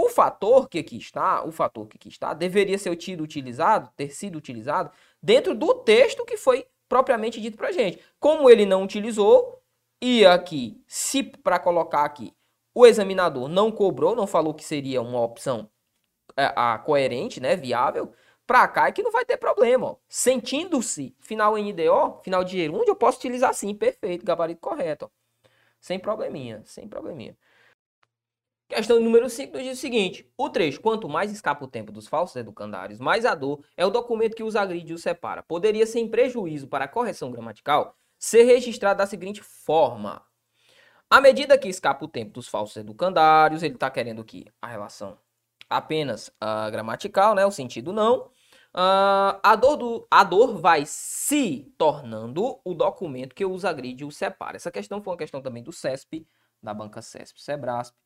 o 0.00 0.08
fator 0.08 0.68
que 0.68 0.78
aqui 0.78 0.96
está, 0.96 1.44
o 1.44 1.50
fator 1.50 1.88
que 1.88 1.96
aqui 1.96 2.08
está, 2.08 2.32
deveria 2.32 2.78
ser 2.78 2.94
tido 2.94 3.20
utilizado, 3.24 3.90
ter 3.96 4.10
sido 4.14 4.36
utilizado 4.36 4.92
dentro 5.20 5.56
do 5.56 5.74
texto 5.74 6.24
que 6.24 6.36
foi 6.36 6.68
propriamente 6.88 7.40
dito 7.40 7.56
para 7.56 7.72
gente. 7.72 7.98
Como 8.20 8.48
ele 8.48 8.64
não 8.64 8.84
utilizou, 8.84 9.60
e 10.00 10.24
aqui, 10.24 10.80
se 10.86 11.24
para 11.24 11.58
colocar 11.58 12.04
aqui, 12.04 12.32
o 12.72 12.86
examinador 12.86 13.48
não 13.48 13.72
cobrou, 13.72 14.14
não 14.14 14.24
falou 14.24 14.54
que 14.54 14.62
seria 14.62 15.02
uma 15.02 15.20
opção 15.20 15.68
é, 16.36 16.52
a, 16.54 16.78
coerente, 16.78 17.40
né, 17.40 17.56
viável, 17.56 18.12
para 18.46 18.68
cá 18.68 18.86
é 18.86 18.92
que 18.92 19.02
não 19.02 19.10
vai 19.10 19.24
ter 19.24 19.36
problema. 19.36 19.98
Sentindo-se 20.08 21.12
final 21.18 21.56
NDO, 21.56 22.20
final 22.22 22.44
de 22.44 22.52
gerúndio, 22.52 22.92
eu 22.92 22.96
posso 22.96 23.18
utilizar 23.18 23.52
sim, 23.52 23.74
perfeito, 23.74 24.24
gabarito 24.24 24.60
correto. 24.60 25.06
Ó. 25.06 25.48
Sem 25.80 25.98
probleminha, 25.98 26.62
sem 26.64 26.88
probleminha. 26.88 27.36
Questão 28.68 29.00
número 29.00 29.30
5 29.30 29.58
diz 29.58 29.78
o 29.78 29.80
seguinte: 29.80 30.30
o 30.36 30.50
trecho, 30.50 30.80
quanto 30.80 31.08
mais 31.08 31.32
escapa 31.32 31.64
o 31.64 31.68
tempo 31.68 31.90
dos 31.90 32.06
falsos 32.06 32.36
educandários, 32.36 33.00
mais 33.00 33.24
a 33.24 33.34
dor, 33.34 33.64
é 33.76 33.86
o 33.86 33.90
documento 33.90 34.36
que 34.36 34.42
os 34.42 34.54
agride 34.54 34.92
e 34.92 34.94
os 34.94 35.02
separa. 35.02 35.42
Poderia, 35.42 35.86
sem 35.86 36.06
prejuízo 36.06 36.68
para 36.68 36.84
a 36.84 36.88
correção 36.88 37.30
gramatical, 37.30 37.96
ser 38.18 38.42
registrado 38.42 38.98
da 38.98 39.06
seguinte 39.06 39.42
forma. 39.42 40.22
À 41.08 41.20
medida 41.20 41.56
que 41.56 41.68
escapa 41.68 42.04
o 42.04 42.08
tempo 42.08 42.32
dos 42.32 42.46
falsos 42.46 42.76
educandários, 42.76 43.62
ele 43.62 43.74
está 43.74 43.90
querendo 43.90 44.20
aqui 44.20 44.44
a 44.60 44.66
relação 44.66 45.16
apenas 45.68 46.28
uh, 46.28 46.70
gramatical, 46.70 47.34
né? 47.34 47.46
O 47.46 47.50
sentido 47.50 47.90
não. 47.90 48.26
Uh, 48.74 49.40
a, 49.42 49.56
dor 49.56 49.76
do, 49.76 50.06
a 50.10 50.22
dor 50.22 50.58
vai 50.58 50.84
se 50.86 51.72
tornando 51.78 52.60
o 52.62 52.74
documento 52.74 53.34
que 53.34 53.46
os 53.46 53.64
agride 53.64 54.04
e 54.04 54.06
os 54.06 54.16
separa. 54.16 54.56
Essa 54.56 54.70
questão 54.70 55.02
foi 55.02 55.12
uma 55.12 55.18
questão 55.18 55.40
também 55.40 55.62
do 55.62 55.72
CESP, 55.72 56.26
da 56.62 56.74
banca 56.74 57.00
CESP, 57.00 57.42
SEBRASP. 57.42 57.96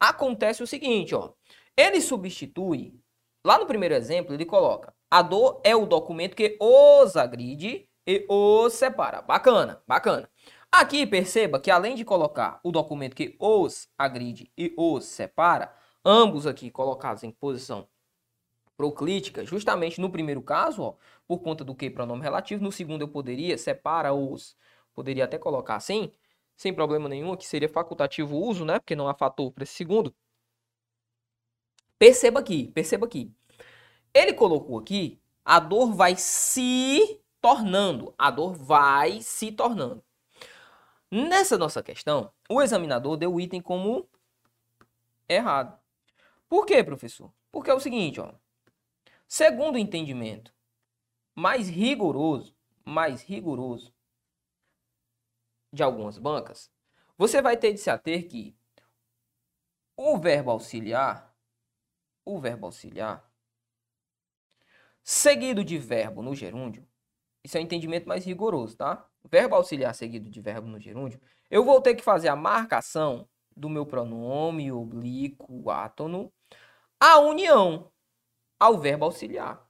Acontece 0.00 0.62
o 0.62 0.66
seguinte, 0.66 1.14
ó. 1.14 1.34
Ele 1.76 2.00
substitui, 2.00 2.98
lá 3.44 3.58
no 3.58 3.66
primeiro 3.66 3.94
exemplo, 3.94 4.34
ele 4.34 4.46
coloca 4.46 4.94
a 5.10 5.22
dor 5.22 5.60
é 5.64 5.74
o 5.74 5.86
documento 5.86 6.36
que 6.36 6.56
os 6.60 7.16
agride 7.16 7.88
e 8.06 8.24
os 8.28 8.72
separa. 8.74 9.20
Bacana, 9.20 9.82
bacana. 9.86 10.30
Aqui 10.70 11.04
perceba 11.04 11.58
que 11.58 11.70
além 11.70 11.96
de 11.96 12.04
colocar 12.04 12.60
o 12.62 12.70
documento 12.70 13.16
que 13.16 13.36
os 13.40 13.88
agride 13.98 14.52
e 14.56 14.72
os 14.76 15.04
separa, 15.04 15.74
ambos 16.04 16.46
aqui 16.46 16.70
colocados 16.70 17.24
em 17.24 17.32
posição 17.32 17.88
proclítica, 18.76 19.44
justamente 19.44 20.00
no 20.00 20.10
primeiro 20.10 20.40
caso, 20.40 20.82
ó, 20.82 20.94
por 21.26 21.40
conta 21.40 21.64
do 21.64 21.74
que 21.74 21.90
pronome 21.90 22.22
relativo, 22.22 22.62
no 22.62 22.70
segundo 22.70 23.02
eu 23.02 23.08
poderia 23.08 23.58
separa 23.58 24.14
os, 24.14 24.56
poderia 24.94 25.24
até 25.24 25.38
colocar 25.38 25.74
assim, 25.74 26.12
sem 26.60 26.74
problema 26.74 27.08
nenhum, 27.08 27.34
que 27.34 27.46
seria 27.46 27.70
facultativo 27.70 28.36
o 28.36 28.46
uso, 28.46 28.66
né? 28.66 28.78
Porque 28.78 28.94
não 28.94 29.08
há 29.08 29.14
fator 29.14 29.50
para 29.50 29.64
esse 29.64 29.72
segundo. 29.72 30.14
Perceba 31.98 32.38
aqui, 32.38 32.68
perceba 32.68 33.06
aqui. 33.06 33.32
Ele 34.12 34.34
colocou 34.34 34.78
aqui, 34.78 35.18
a 35.42 35.58
dor 35.58 35.94
vai 35.94 36.16
se 36.16 37.18
tornando. 37.40 38.14
A 38.18 38.30
dor 38.30 38.52
vai 38.52 39.22
se 39.22 39.50
tornando. 39.50 40.04
Nessa 41.10 41.56
nossa 41.56 41.82
questão, 41.82 42.30
o 42.46 42.60
examinador 42.60 43.16
deu 43.16 43.32
o 43.32 43.40
item 43.40 43.62
como 43.62 44.06
errado. 45.26 45.80
Por 46.46 46.66
quê, 46.66 46.84
professor? 46.84 47.32
Porque 47.50 47.70
é 47.70 47.74
o 47.74 47.80
seguinte, 47.80 48.20
ó. 48.20 48.34
Segundo 49.26 49.76
o 49.76 49.78
entendimento 49.78 50.52
mais 51.34 51.70
rigoroso, 51.70 52.54
mais 52.84 53.22
rigoroso 53.22 53.94
de 55.72 55.82
algumas 55.82 56.18
bancas, 56.18 56.70
você 57.16 57.40
vai 57.42 57.56
ter 57.56 57.72
de 57.72 57.78
se 57.78 57.90
ater 57.90 58.26
que 58.26 58.56
o 59.96 60.18
verbo 60.18 60.50
auxiliar, 60.50 61.34
o 62.24 62.40
verbo 62.40 62.66
auxiliar, 62.66 63.30
seguido 65.02 65.62
de 65.64 65.78
verbo 65.78 66.22
no 66.22 66.34
gerúndio, 66.34 66.86
isso 67.44 67.56
é 67.56 67.60
um 67.60 67.64
entendimento 67.64 68.08
mais 68.08 68.24
rigoroso, 68.24 68.76
tá? 68.76 69.06
Verbo 69.24 69.54
auxiliar 69.54 69.94
seguido 69.94 70.30
de 70.30 70.40
verbo 70.40 70.66
no 70.66 70.78
gerúndio, 70.78 71.20
eu 71.50 71.64
vou 71.64 71.80
ter 71.80 71.94
que 71.94 72.02
fazer 72.02 72.28
a 72.28 72.36
marcação 72.36 73.28
do 73.56 73.68
meu 73.68 73.84
pronome 73.84 74.72
oblíquo 74.72 75.70
átono 75.70 76.32
a 76.98 77.18
união 77.18 77.90
ao 78.58 78.78
verbo 78.78 79.06
auxiliar. 79.06 79.66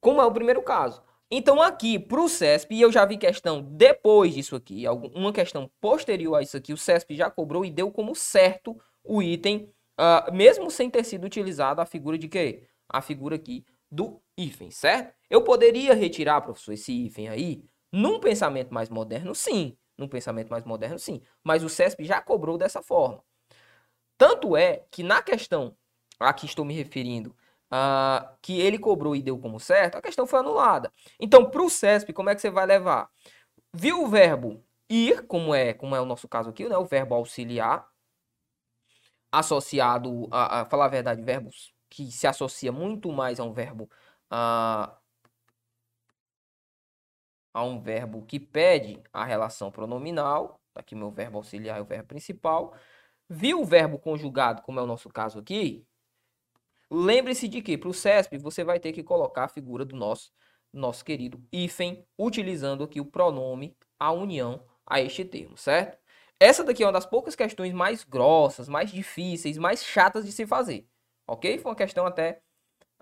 Como 0.00 0.20
é 0.20 0.24
o 0.24 0.32
primeiro 0.32 0.62
caso. 0.62 1.02
Então 1.30 1.62
aqui 1.62 1.96
para 1.96 2.20
o 2.20 2.28
CESP, 2.28 2.74
e 2.74 2.80
eu 2.80 2.90
já 2.90 3.04
vi 3.04 3.16
questão 3.16 3.62
depois 3.62 4.34
disso 4.34 4.56
aqui, 4.56 4.84
uma 5.14 5.32
questão 5.32 5.70
posterior 5.80 6.34
a 6.34 6.42
isso 6.42 6.56
aqui, 6.56 6.72
o 6.72 6.76
CESP 6.76 7.14
já 7.14 7.30
cobrou 7.30 7.64
e 7.64 7.70
deu 7.70 7.90
como 7.92 8.16
certo 8.16 8.76
o 9.04 9.22
item, 9.22 9.72
uh, 9.98 10.32
mesmo 10.32 10.70
sem 10.70 10.90
ter 10.90 11.04
sido 11.04 11.24
utilizado 11.24 11.80
a 11.80 11.86
figura 11.86 12.18
de 12.18 12.26
quê? 12.26 12.64
A 12.88 13.00
figura 13.00 13.36
aqui 13.36 13.64
do 13.88 14.20
hífen, 14.36 14.72
certo? 14.72 15.14
Eu 15.28 15.42
poderia 15.44 15.94
retirar, 15.94 16.40
professor, 16.40 16.72
esse 16.72 16.92
hífen 16.92 17.28
aí 17.28 17.62
num 17.92 18.18
pensamento 18.18 18.74
mais 18.74 18.88
moderno, 18.88 19.34
sim. 19.34 19.76
Num 19.96 20.08
pensamento 20.08 20.48
mais 20.48 20.64
moderno, 20.64 20.98
sim. 20.98 21.22
Mas 21.44 21.62
o 21.62 21.68
CESP 21.68 22.04
já 22.04 22.20
cobrou 22.20 22.58
dessa 22.58 22.82
forma. 22.82 23.22
Tanto 24.18 24.56
é 24.56 24.84
que 24.90 25.02
na 25.02 25.22
questão 25.22 25.76
a 26.18 26.32
que 26.32 26.46
estou 26.46 26.64
me 26.64 26.74
referindo, 26.74 27.34
uh, 27.70 28.36
que 28.42 28.60
ele 28.60 28.78
cobrou 28.78 29.14
e 29.14 29.22
deu 29.22 29.38
como 29.38 29.60
certo, 29.60 29.96
a 29.96 30.02
questão 30.02 30.26
foi 30.26 30.40
anulada. 30.40 30.92
Então, 31.18 31.48
para 31.50 31.62
o 31.62 31.70
CESP, 31.70 32.12
como 32.12 32.30
é 32.30 32.34
que 32.34 32.40
você 32.40 32.50
vai 32.50 32.66
levar? 32.66 33.10
Viu 33.72 34.02
o 34.02 34.08
verbo 34.08 34.64
ir, 34.88 35.26
como 35.26 35.54
é, 35.54 35.72
como 35.72 35.94
é 35.94 36.00
o 36.00 36.04
nosso 36.06 36.28
caso 36.28 36.50
aqui, 36.50 36.68
né? 36.68 36.76
o 36.76 36.84
verbo 36.84 37.14
auxiliar, 37.14 37.88
associado 39.32 40.28
a, 40.30 40.62
a 40.62 40.64
falar 40.66 40.86
a 40.86 40.88
verdade, 40.88 41.22
verbos 41.22 41.72
que 41.88 42.10
se 42.10 42.26
associa 42.26 42.72
muito 42.72 43.12
mais 43.12 43.40
a 43.40 43.44
um 43.44 43.52
verbo 43.52 43.88
a, 44.30 44.96
a 47.52 47.62
um 47.64 47.80
verbo 47.80 48.24
que 48.26 48.38
pede 48.38 49.02
a 49.12 49.24
relação 49.24 49.70
pronominal, 49.70 50.60
tá 50.72 50.80
aqui 50.80 50.94
meu 50.94 51.10
verbo 51.10 51.38
auxiliar 51.38 51.78
é 51.78 51.80
o 51.82 51.84
verbo 51.84 52.08
principal. 52.08 52.74
Viu 53.28 53.60
o 53.60 53.64
verbo 53.64 53.98
conjugado, 53.98 54.62
como 54.62 54.80
é 54.80 54.82
o 54.82 54.86
nosso 54.86 55.08
caso 55.08 55.38
aqui? 55.38 55.86
Lembre-se 56.90 57.48
de 57.48 57.62
que 57.62 57.78
para 57.78 57.88
o 57.88 57.94
CESP 57.94 58.38
você 58.38 58.64
vai 58.64 58.80
ter 58.80 58.92
que 58.92 59.02
colocar 59.02 59.44
a 59.44 59.48
figura 59.48 59.84
do 59.84 59.96
nosso, 59.96 60.32
nosso 60.72 61.04
querido 61.04 61.42
hífen, 61.52 62.04
utilizando 62.18 62.84
aqui 62.84 63.00
o 63.00 63.04
pronome 63.04 63.76
a 63.98 64.12
união 64.12 64.64
a 64.86 65.00
este 65.00 65.24
termo, 65.24 65.56
certo? 65.56 65.98
Essa 66.38 66.64
daqui 66.64 66.82
é 66.82 66.86
uma 66.86 66.92
das 66.92 67.06
poucas 67.06 67.36
questões 67.36 67.72
mais 67.72 68.02
grossas, 68.02 68.68
mais 68.68 68.90
difíceis, 68.90 69.58
mais 69.58 69.84
chatas 69.84 70.24
de 70.24 70.32
se 70.32 70.46
fazer 70.46 70.88
ok? 71.30 71.58
Foi 71.58 71.70
uma 71.70 71.76
questão 71.76 72.04
até 72.06 72.40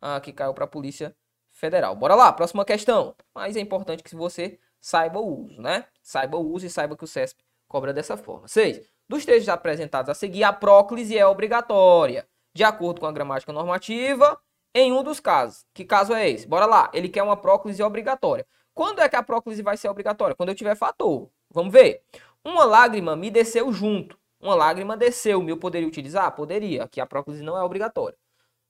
ah, 0.00 0.20
que 0.20 0.32
caiu 0.32 0.52
para 0.52 0.64
a 0.64 0.68
Polícia 0.68 1.16
Federal. 1.50 1.96
Bora 1.96 2.14
lá, 2.14 2.32
próxima 2.32 2.64
questão. 2.64 3.14
Mas 3.34 3.56
é 3.56 3.60
importante 3.60 4.02
que 4.02 4.14
você 4.14 4.58
saiba 4.80 5.18
o 5.18 5.44
uso, 5.44 5.60
né? 5.60 5.86
Saiba 6.02 6.36
o 6.36 6.46
uso 6.52 6.66
e 6.66 6.70
saiba 6.70 6.96
que 6.96 7.04
o 7.04 7.06
CESP 7.06 7.42
cobra 7.66 7.92
dessa 7.92 8.16
forma. 8.16 8.46
6. 8.46 8.80
Dos 9.08 9.24
trechos 9.24 9.48
apresentados 9.48 10.10
a 10.10 10.14
seguir, 10.14 10.44
a 10.44 10.52
próclise 10.52 11.16
é 11.16 11.26
obrigatória, 11.26 12.28
de 12.58 12.64
acordo 12.64 13.00
com 13.00 13.06
a 13.06 13.12
gramática 13.12 13.52
normativa, 13.52 14.36
em 14.74 14.92
um 14.92 15.04
dos 15.04 15.20
casos. 15.20 15.64
Que 15.72 15.84
caso 15.84 16.12
é 16.12 16.28
esse? 16.28 16.44
Bora 16.44 16.66
lá. 16.66 16.90
Ele 16.92 17.08
quer 17.08 17.22
uma 17.22 17.36
próclise 17.36 17.80
obrigatória. 17.84 18.44
Quando 18.74 18.98
é 19.00 19.08
que 19.08 19.14
a 19.14 19.22
próclise 19.22 19.62
vai 19.62 19.76
ser 19.76 19.88
obrigatória? 19.88 20.34
Quando 20.34 20.48
eu 20.48 20.56
tiver 20.56 20.74
fator. 20.74 21.30
Vamos 21.48 21.72
ver. 21.72 22.02
Uma 22.44 22.64
lágrima 22.64 23.14
me 23.14 23.30
desceu 23.30 23.72
junto. 23.72 24.18
Uma 24.40 24.56
lágrima 24.56 24.96
desceu. 24.96 25.48
Eu 25.48 25.56
poderia 25.56 25.86
utilizar? 25.86 26.34
Poderia. 26.34 26.82
Aqui 26.82 27.00
a 27.00 27.06
próclise 27.06 27.44
não 27.44 27.56
é 27.56 27.62
obrigatória. 27.62 28.18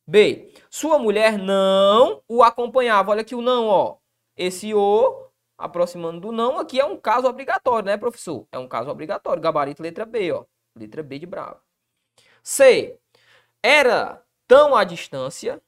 B. 0.06 0.52
Sua 0.68 0.98
mulher 0.98 1.38
não 1.38 2.22
o 2.28 2.42
acompanhava. 2.42 3.12
Olha 3.12 3.22
aqui 3.22 3.34
o 3.34 3.40
não, 3.40 3.68
ó. 3.68 3.96
Esse 4.36 4.74
o 4.74 5.30
aproximando 5.56 6.20
do 6.20 6.30
não 6.30 6.58
aqui 6.58 6.78
é 6.78 6.84
um 6.84 6.98
caso 6.98 7.26
obrigatório, 7.26 7.86
né, 7.86 7.96
professor? 7.96 8.46
É 8.52 8.58
um 8.58 8.68
caso 8.68 8.90
obrigatório. 8.90 9.42
Gabarito 9.42 9.82
letra 9.82 10.04
B, 10.04 10.30
ó. 10.30 10.44
Letra 10.76 11.02
B 11.02 11.18
de 11.18 11.26
bravo. 11.26 11.58
C. 12.42 12.98
Era 13.62 14.24
tão 14.46 14.74
à 14.74 14.84
distância 14.84 15.62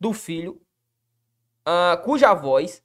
do 0.00 0.12
filho 0.12 0.60
uh, 1.66 2.02
cuja 2.04 2.34
voz 2.34 2.82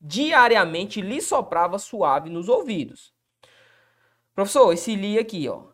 diariamente 0.00 1.00
lhe 1.00 1.20
soprava 1.20 1.78
suave 1.78 2.30
nos 2.30 2.48
ouvidos. 2.48 3.12
Professor, 4.34 4.72
esse 4.72 4.94
li 4.94 5.18
aqui, 5.18 5.48
ó. 5.48 5.72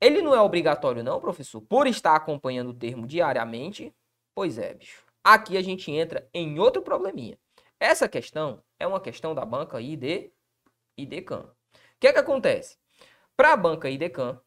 Ele 0.00 0.22
não 0.22 0.34
é 0.34 0.40
obrigatório 0.40 1.04
não, 1.04 1.20
professor? 1.20 1.60
Por 1.60 1.86
estar 1.86 2.16
acompanhando 2.16 2.70
o 2.70 2.74
termo 2.74 3.06
diariamente? 3.06 3.94
Pois 4.34 4.58
é, 4.58 4.74
bicho. 4.74 5.04
Aqui 5.22 5.56
a 5.56 5.62
gente 5.62 5.90
entra 5.92 6.28
em 6.32 6.58
outro 6.58 6.80
probleminha. 6.80 7.38
Essa 7.78 8.08
questão 8.08 8.62
é 8.78 8.86
uma 8.86 9.00
questão 9.00 9.34
da 9.34 9.44
banca 9.44 9.80
ID 9.80 10.30
IDCAM. 10.96 11.42
O 11.42 11.54
que 12.00 12.08
é 12.08 12.12
que 12.12 12.18
acontece? 12.18 12.78
Para 13.36 13.52
a 13.52 13.56
banca 13.56 13.90
IDCAM 13.90 14.40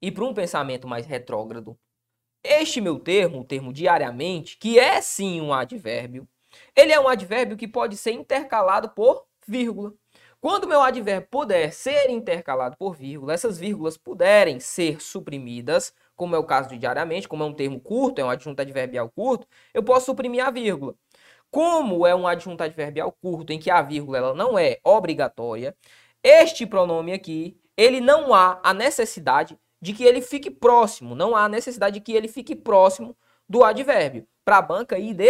e 0.00 0.10
para 0.10 0.24
um 0.24 0.34
pensamento 0.34 0.88
mais 0.88 1.06
retrógrado, 1.06 1.78
este 2.42 2.80
meu 2.80 2.98
termo, 2.98 3.40
o 3.40 3.44
termo 3.44 3.72
diariamente, 3.72 4.56
que 4.56 4.78
é 4.78 5.00
sim 5.00 5.40
um 5.40 5.52
advérbio, 5.52 6.28
ele 6.74 6.92
é 6.92 6.98
um 6.98 7.08
advérbio 7.08 7.56
que 7.56 7.68
pode 7.68 7.96
ser 7.96 8.12
intercalado 8.12 8.90
por 8.90 9.26
vírgula. 9.46 9.92
Quando 10.40 10.66
meu 10.66 10.80
advérbio 10.80 11.28
puder 11.30 11.70
ser 11.72 12.08
intercalado 12.08 12.76
por 12.78 12.96
vírgula, 12.96 13.34
essas 13.34 13.58
vírgulas 13.58 13.98
puderem 13.98 14.58
ser 14.58 15.00
suprimidas, 15.02 15.92
como 16.16 16.34
é 16.34 16.38
o 16.38 16.44
caso 16.44 16.70
de 16.70 16.78
diariamente, 16.78 17.28
como 17.28 17.42
é 17.42 17.46
um 17.46 17.52
termo 17.52 17.78
curto, 17.78 18.20
é 18.20 18.24
um 18.24 18.30
adjunto 18.30 18.60
adverbial 18.60 19.10
curto, 19.10 19.46
eu 19.74 19.82
posso 19.82 20.06
suprimir 20.06 20.44
a 20.44 20.50
vírgula. 20.50 20.94
Como 21.50 22.06
é 22.06 22.14
um 22.14 22.26
adjunto 22.26 22.62
adverbial 22.62 23.12
curto 23.20 23.52
em 23.52 23.58
que 23.58 23.70
a 23.70 23.82
vírgula 23.82 24.18
ela 24.18 24.34
não 24.34 24.58
é 24.58 24.78
obrigatória, 24.82 25.76
este 26.22 26.66
pronome 26.66 27.12
aqui, 27.12 27.60
ele 27.76 28.00
não 28.00 28.32
há 28.34 28.60
a 28.62 28.72
necessidade 28.72 29.58
de 29.80 29.92
que 29.92 30.04
ele 30.04 30.20
fique 30.20 30.50
próximo, 30.50 31.14
não 31.14 31.34
há 31.34 31.48
necessidade 31.48 31.94
de 31.94 32.00
que 32.00 32.12
ele 32.12 32.28
fique 32.28 32.54
próximo 32.54 33.16
do 33.48 33.64
advérbio. 33.64 34.26
Para 34.44 34.58
a 34.58 34.62
banca 34.62 34.98
ID 34.98 35.20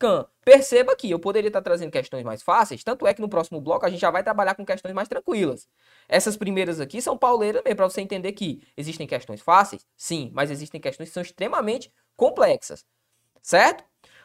can. 0.00 0.26
Perceba 0.42 0.96
que 0.96 1.10
eu 1.10 1.18
poderia 1.18 1.48
estar 1.48 1.60
trazendo 1.60 1.92
questões 1.92 2.24
mais 2.24 2.42
fáceis, 2.42 2.82
tanto 2.82 3.06
é 3.06 3.12
que 3.12 3.20
no 3.20 3.28
próximo 3.28 3.60
bloco 3.60 3.84
a 3.84 3.90
gente 3.90 4.00
já 4.00 4.10
vai 4.10 4.24
trabalhar 4.24 4.54
com 4.54 4.64
questões 4.64 4.94
mais 4.94 5.06
tranquilas. 5.06 5.68
Essas 6.08 6.36
primeiras 6.36 6.80
aqui 6.80 7.00
são 7.02 7.16
pauleiras 7.16 7.62
mesmo, 7.62 7.76
para 7.76 7.88
você 7.88 8.00
entender 8.00 8.32
que 8.32 8.62
existem 8.76 9.06
questões 9.06 9.42
fáceis, 9.42 9.86
sim, 9.96 10.30
mas 10.34 10.50
existem 10.50 10.80
questões 10.80 11.10
que 11.10 11.12
são 11.12 11.22
extremamente 11.22 11.92
complexas, 12.16 12.84
certo? 13.42 13.84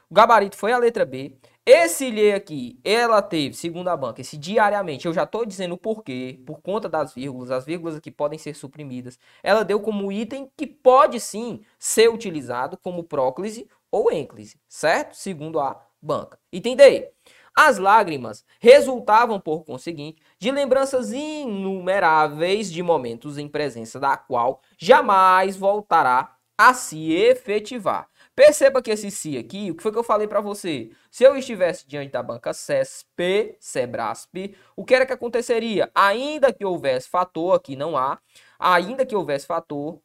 O 0.10 0.16
gabarito 0.16 0.56
foi 0.56 0.72
a 0.72 0.78
letra 0.78 1.06
B. 1.06 1.38
Esse 1.68 2.12
lhe 2.12 2.32
aqui, 2.32 2.80
ela 2.84 3.24
teve, 3.24 3.56
segundo 3.56 3.88
a 3.88 3.98
banca, 3.98 4.22
esse 4.22 4.38
diariamente, 4.38 5.08
eu 5.08 5.14
já 5.14 5.24
estou 5.24 5.44
dizendo 5.44 5.74
o 5.74 5.78
porquê, 5.80 6.40
por 6.46 6.62
conta 6.62 6.88
das 6.88 7.16
vírgulas, 7.16 7.50
as 7.50 7.66
vírgulas 7.66 7.96
aqui 7.96 8.12
podem 8.12 8.38
ser 8.38 8.56
suprimidas. 8.56 9.18
Ela 9.42 9.66
deu 9.66 9.80
como 9.80 10.12
item 10.12 10.48
que 10.56 10.68
pode 10.68 11.20
sim 11.20 11.62
ser 11.80 12.08
utilizado 12.08 12.78
como 12.78 13.04
próclise 13.04 13.68
ou 13.90 14.12
ênclise, 14.12 14.60
certo? 14.70 15.16
Segundo 15.16 15.60
a 15.60 15.84
banca. 16.00 16.38
Entendei? 16.54 17.10
As 17.58 17.80
lágrimas 17.80 18.46
resultavam, 18.60 19.40
por 19.40 19.64
conseguinte, 19.64 20.22
de 20.38 20.52
lembranças 20.52 21.12
inumeráveis 21.12 22.72
de 22.72 22.84
momentos 22.84 23.40
em 23.40 23.48
presença 23.48 24.00
da 24.00 24.16
qual 24.16 24.62
jamais 24.78 25.58
voltará 25.58 26.36
a 26.58 26.74
se 26.74 27.12
efetivar. 27.12 28.08
Perceba 28.36 28.82
que 28.82 28.92
esse 28.92 29.10
se 29.10 29.38
aqui, 29.38 29.72
o 29.72 29.76
que 29.76 29.82
foi 29.82 29.94
que 29.94 29.98
eu 29.98 30.04
falei 30.04 30.28
para 30.28 30.42
você? 30.42 30.92
Se 31.10 31.24
eu 31.24 31.38
estivesse 31.38 31.88
diante 31.88 32.12
da 32.12 32.22
banca 32.22 32.54
CESP, 32.54 33.56
SEBRASP, 33.60 34.58
o 34.76 34.84
que 34.84 34.94
era 34.94 35.06
que 35.06 35.14
aconteceria? 35.14 35.90
Ainda 35.96 36.52
que 36.52 36.66
houvesse 36.66 37.08
fator, 37.08 37.56
aqui 37.56 37.78
não 37.78 37.96
há, 37.96 38.20
ainda 38.60 39.06
que 39.06 39.16
houvesse 39.16 39.46
fator, 39.46 40.02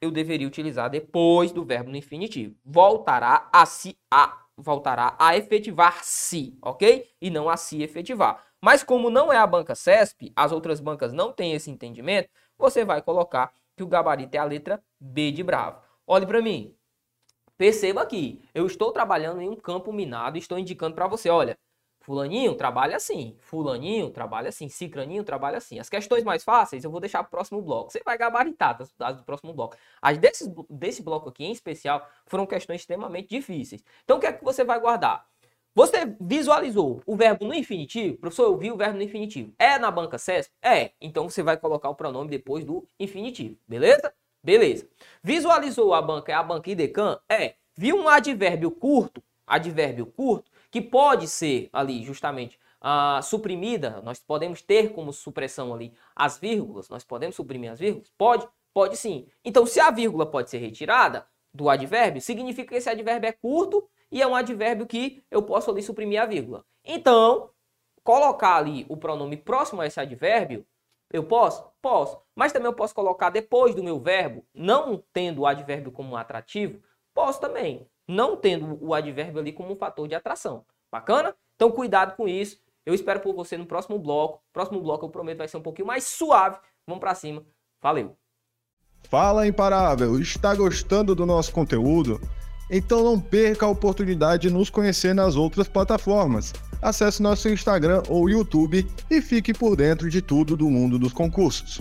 eu 0.00 0.10
deveria 0.10 0.48
utilizar 0.48 0.90
depois 0.90 1.52
do 1.52 1.64
verbo 1.64 1.90
no 1.90 1.96
infinitivo. 1.96 2.56
Voltará 2.64 3.48
a 3.52 3.64
se 3.64 3.96
a 4.10 4.42
voltará 4.56 5.14
a 5.18 5.36
efetivar-se, 5.36 6.58
ok? 6.62 7.08
E 7.20 7.30
não 7.30 7.48
a 7.48 7.56
se 7.56 7.82
efetivar. 7.82 8.44
Mas 8.60 8.82
como 8.82 9.10
não 9.10 9.32
é 9.32 9.36
a 9.36 9.46
banca 9.46 9.74
CESP, 9.74 10.32
as 10.34 10.50
outras 10.50 10.80
bancas 10.80 11.12
não 11.12 11.32
têm 11.32 11.52
esse 11.52 11.70
entendimento, 11.70 12.28
você 12.58 12.84
vai 12.84 13.02
colocar 13.02 13.52
que 13.76 13.82
o 13.82 13.86
gabarito 13.86 14.34
é 14.34 14.38
a 14.38 14.44
letra 14.44 14.82
B 14.98 15.30
de 15.30 15.42
bravo. 15.42 15.80
Olhe 16.06 16.26
para 16.26 16.40
mim. 16.40 16.75
Perceba 17.58 18.02
aqui, 18.02 18.42
eu 18.54 18.66
estou 18.66 18.92
trabalhando 18.92 19.40
em 19.40 19.48
um 19.48 19.56
campo 19.56 19.92
minado 19.92 20.36
e 20.36 20.40
estou 20.40 20.58
indicando 20.58 20.94
para 20.94 21.06
você, 21.06 21.30
olha, 21.30 21.58
Fulaninho 22.06 22.54
trabalha 22.54 22.94
assim, 22.96 23.36
fulaninho 23.40 24.10
trabalha 24.10 24.48
assim, 24.50 24.68
cicraninho 24.68 25.24
trabalha 25.24 25.58
assim. 25.58 25.80
As 25.80 25.88
questões 25.88 26.22
mais 26.22 26.44
fáceis 26.44 26.84
eu 26.84 26.90
vou 26.90 27.00
deixar 27.00 27.18
para 27.24 27.26
o 27.26 27.30
próximo 27.32 27.60
bloco. 27.60 27.90
Você 27.90 28.00
vai 28.04 28.16
gabaritar 28.16 28.78
das, 28.78 28.94
das 28.96 29.16
do 29.16 29.24
próximo 29.24 29.52
bloco. 29.52 29.76
As 30.00 30.16
desse, 30.16 30.48
desse 30.70 31.02
bloco 31.02 31.28
aqui 31.28 31.44
em 31.44 31.50
especial 31.50 32.08
foram 32.24 32.46
questões 32.46 32.82
extremamente 32.82 33.28
difíceis. 33.28 33.82
Então 34.04 34.18
o 34.18 34.20
que 34.20 34.26
é 34.26 34.32
que 34.32 34.44
você 34.44 34.62
vai 34.62 34.78
guardar? 34.78 35.26
Você 35.74 36.16
visualizou 36.20 37.02
o 37.04 37.16
verbo 37.16 37.44
no 37.44 37.52
infinitivo? 37.52 38.16
Professor, 38.18 38.44
eu 38.44 38.56
vi 38.56 38.70
o 38.70 38.76
verbo 38.76 38.98
no 38.98 39.02
infinitivo. 39.02 39.52
É 39.58 39.76
na 39.76 39.90
banca 39.90 40.16
CESP? 40.16 40.52
É. 40.62 40.92
Então 41.00 41.28
você 41.28 41.42
vai 41.42 41.56
colocar 41.56 41.88
o 41.90 41.94
pronome 41.96 42.30
depois 42.30 42.64
do 42.64 42.86
infinitivo. 43.00 43.58
Beleza? 43.66 44.14
Beleza. 44.46 44.88
Visualizou 45.24 45.92
a 45.92 46.00
banca, 46.00 46.30
é 46.30 46.34
a 46.36 46.42
banca 46.42 46.70
IDECAN? 46.70 47.18
É. 47.28 47.56
Viu 47.76 47.96
um 47.96 48.08
advérbio 48.08 48.70
curto? 48.70 49.20
Advérbio 49.44 50.06
curto 50.06 50.48
que 50.70 50.80
pode 50.80 51.26
ser 51.26 51.68
ali 51.72 52.04
justamente 52.04 52.56
uh, 52.80 53.20
suprimida, 53.24 54.00
nós 54.04 54.20
podemos 54.20 54.62
ter 54.62 54.92
como 54.92 55.12
supressão 55.12 55.74
ali 55.74 55.92
as 56.14 56.38
vírgulas, 56.38 56.88
nós 56.88 57.02
podemos 57.02 57.34
suprimir 57.34 57.72
as 57.72 57.80
vírgulas? 57.80 58.12
Pode? 58.16 58.46
Pode 58.72 58.96
sim. 58.96 59.26
Então, 59.44 59.66
se 59.66 59.80
a 59.80 59.90
vírgula 59.90 60.24
pode 60.24 60.48
ser 60.48 60.58
retirada 60.58 61.26
do 61.52 61.68
advérbio, 61.68 62.22
significa 62.22 62.68
que 62.68 62.76
esse 62.76 62.88
advérbio 62.88 63.28
é 63.28 63.32
curto 63.32 63.88
e 64.12 64.22
é 64.22 64.26
um 64.28 64.34
advérbio 64.36 64.86
que 64.86 65.24
eu 65.28 65.42
posso 65.42 65.72
ali 65.72 65.82
suprimir 65.82 66.22
a 66.22 66.26
vírgula. 66.26 66.64
Então, 66.84 67.50
colocar 68.04 68.54
ali 68.54 68.86
o 68.88 68.96
pronome 68.96 69.36
próximo 69.36 69.80
a 69.80 69.86
esse 69.86 69.98
advérbio, 69.98 70.64
eu 71.12 71.24
posso? 71.24 71.64
Posso. 71.80 72.18
Mas 72.34 72.52
também 72.52 72.66
eu 72.66 72.74
posso 72.74 72.94
colocar 72.94 73.30
depois 73.30 73.74
do 73.74 73.82
meu 73.82 73.98
verbo, 73.98 74.44
não 74.54 75.02
tendo 75.12 75.42
o 75.42 75.46
advérbio 75.46 75.92
como 75.92 76.16
atrativo, 76.16 76.80
posso 77.14 77.40
também 77.40 77.88
não 78.08 78.36
tendo 78.36 78.78
o 78.80 78.94
advérbio 78.94 79.40
ali 79.40 79.52
como 79.52 79.72
um 79.72 79.76
fator 79.76 80.06
de 80.06 80.14
atração. 80.14 80.64
Bacana? 80.90 81.34
Então 81.54 81.70
cuidado 81.70 82.16
com 82.16 82.28
isso. 82.28 82.60
Eu 82.84 82.94
espero 82.94 83.20
por 83.20 83.34
você 83.34 83.56
no 83.56 83.66
próximo 83.66 83.98
bloco. 83.98 84.42
Próximo 84.52 84.80
bloco 84.80 85.06
eu 85.06 85.10
prometo 85.10 85.38
vai 85.38 85.48
ser 85.48 85.56
um 85.56 85.62
pouquinho 85.62 85.88
mais 85.88 86.04
suave. 86.04 86.58
Vamos 86.86 87.00
para 87.00 87.14
cima. 87.14 87.44
Valeu. 87.82 88.16
Fala 89.08 89.46
Imparável, 89.46 90.18
está 90.20 90.54
gostando 90.54 91.14
do 91.14 91.26
nosso 91.26 91.52
conteúdo? 91.52 92.20
Então 92.68 93.04
não 93.04 93.20
perca 93.20 93.66
a 93.66 93.68
oportunidade 93.68 94.48
de 94.48 94.54
nos 94.54 94.68
conhecer 94.68 95.14
nas 95.14 95.36
outras 95.36 95.68
plataformas. 95.68 96.52
Acesse 96.80 97.22
nosso 97.22 97.48
Instagram 97.48 98.02
ou 98.08 98.28
YouTube 98.28 98.86
e 99.10 99.20
fique 99.20 99.52
por 99.52 99.76
dentro 99.76 100.08
de 100.08 100.20
tudo 100.20 100.56
do 100.56 100.70
mundo 100.70 100.98
dos 100.98 101.12
concursos. 101.12 101.80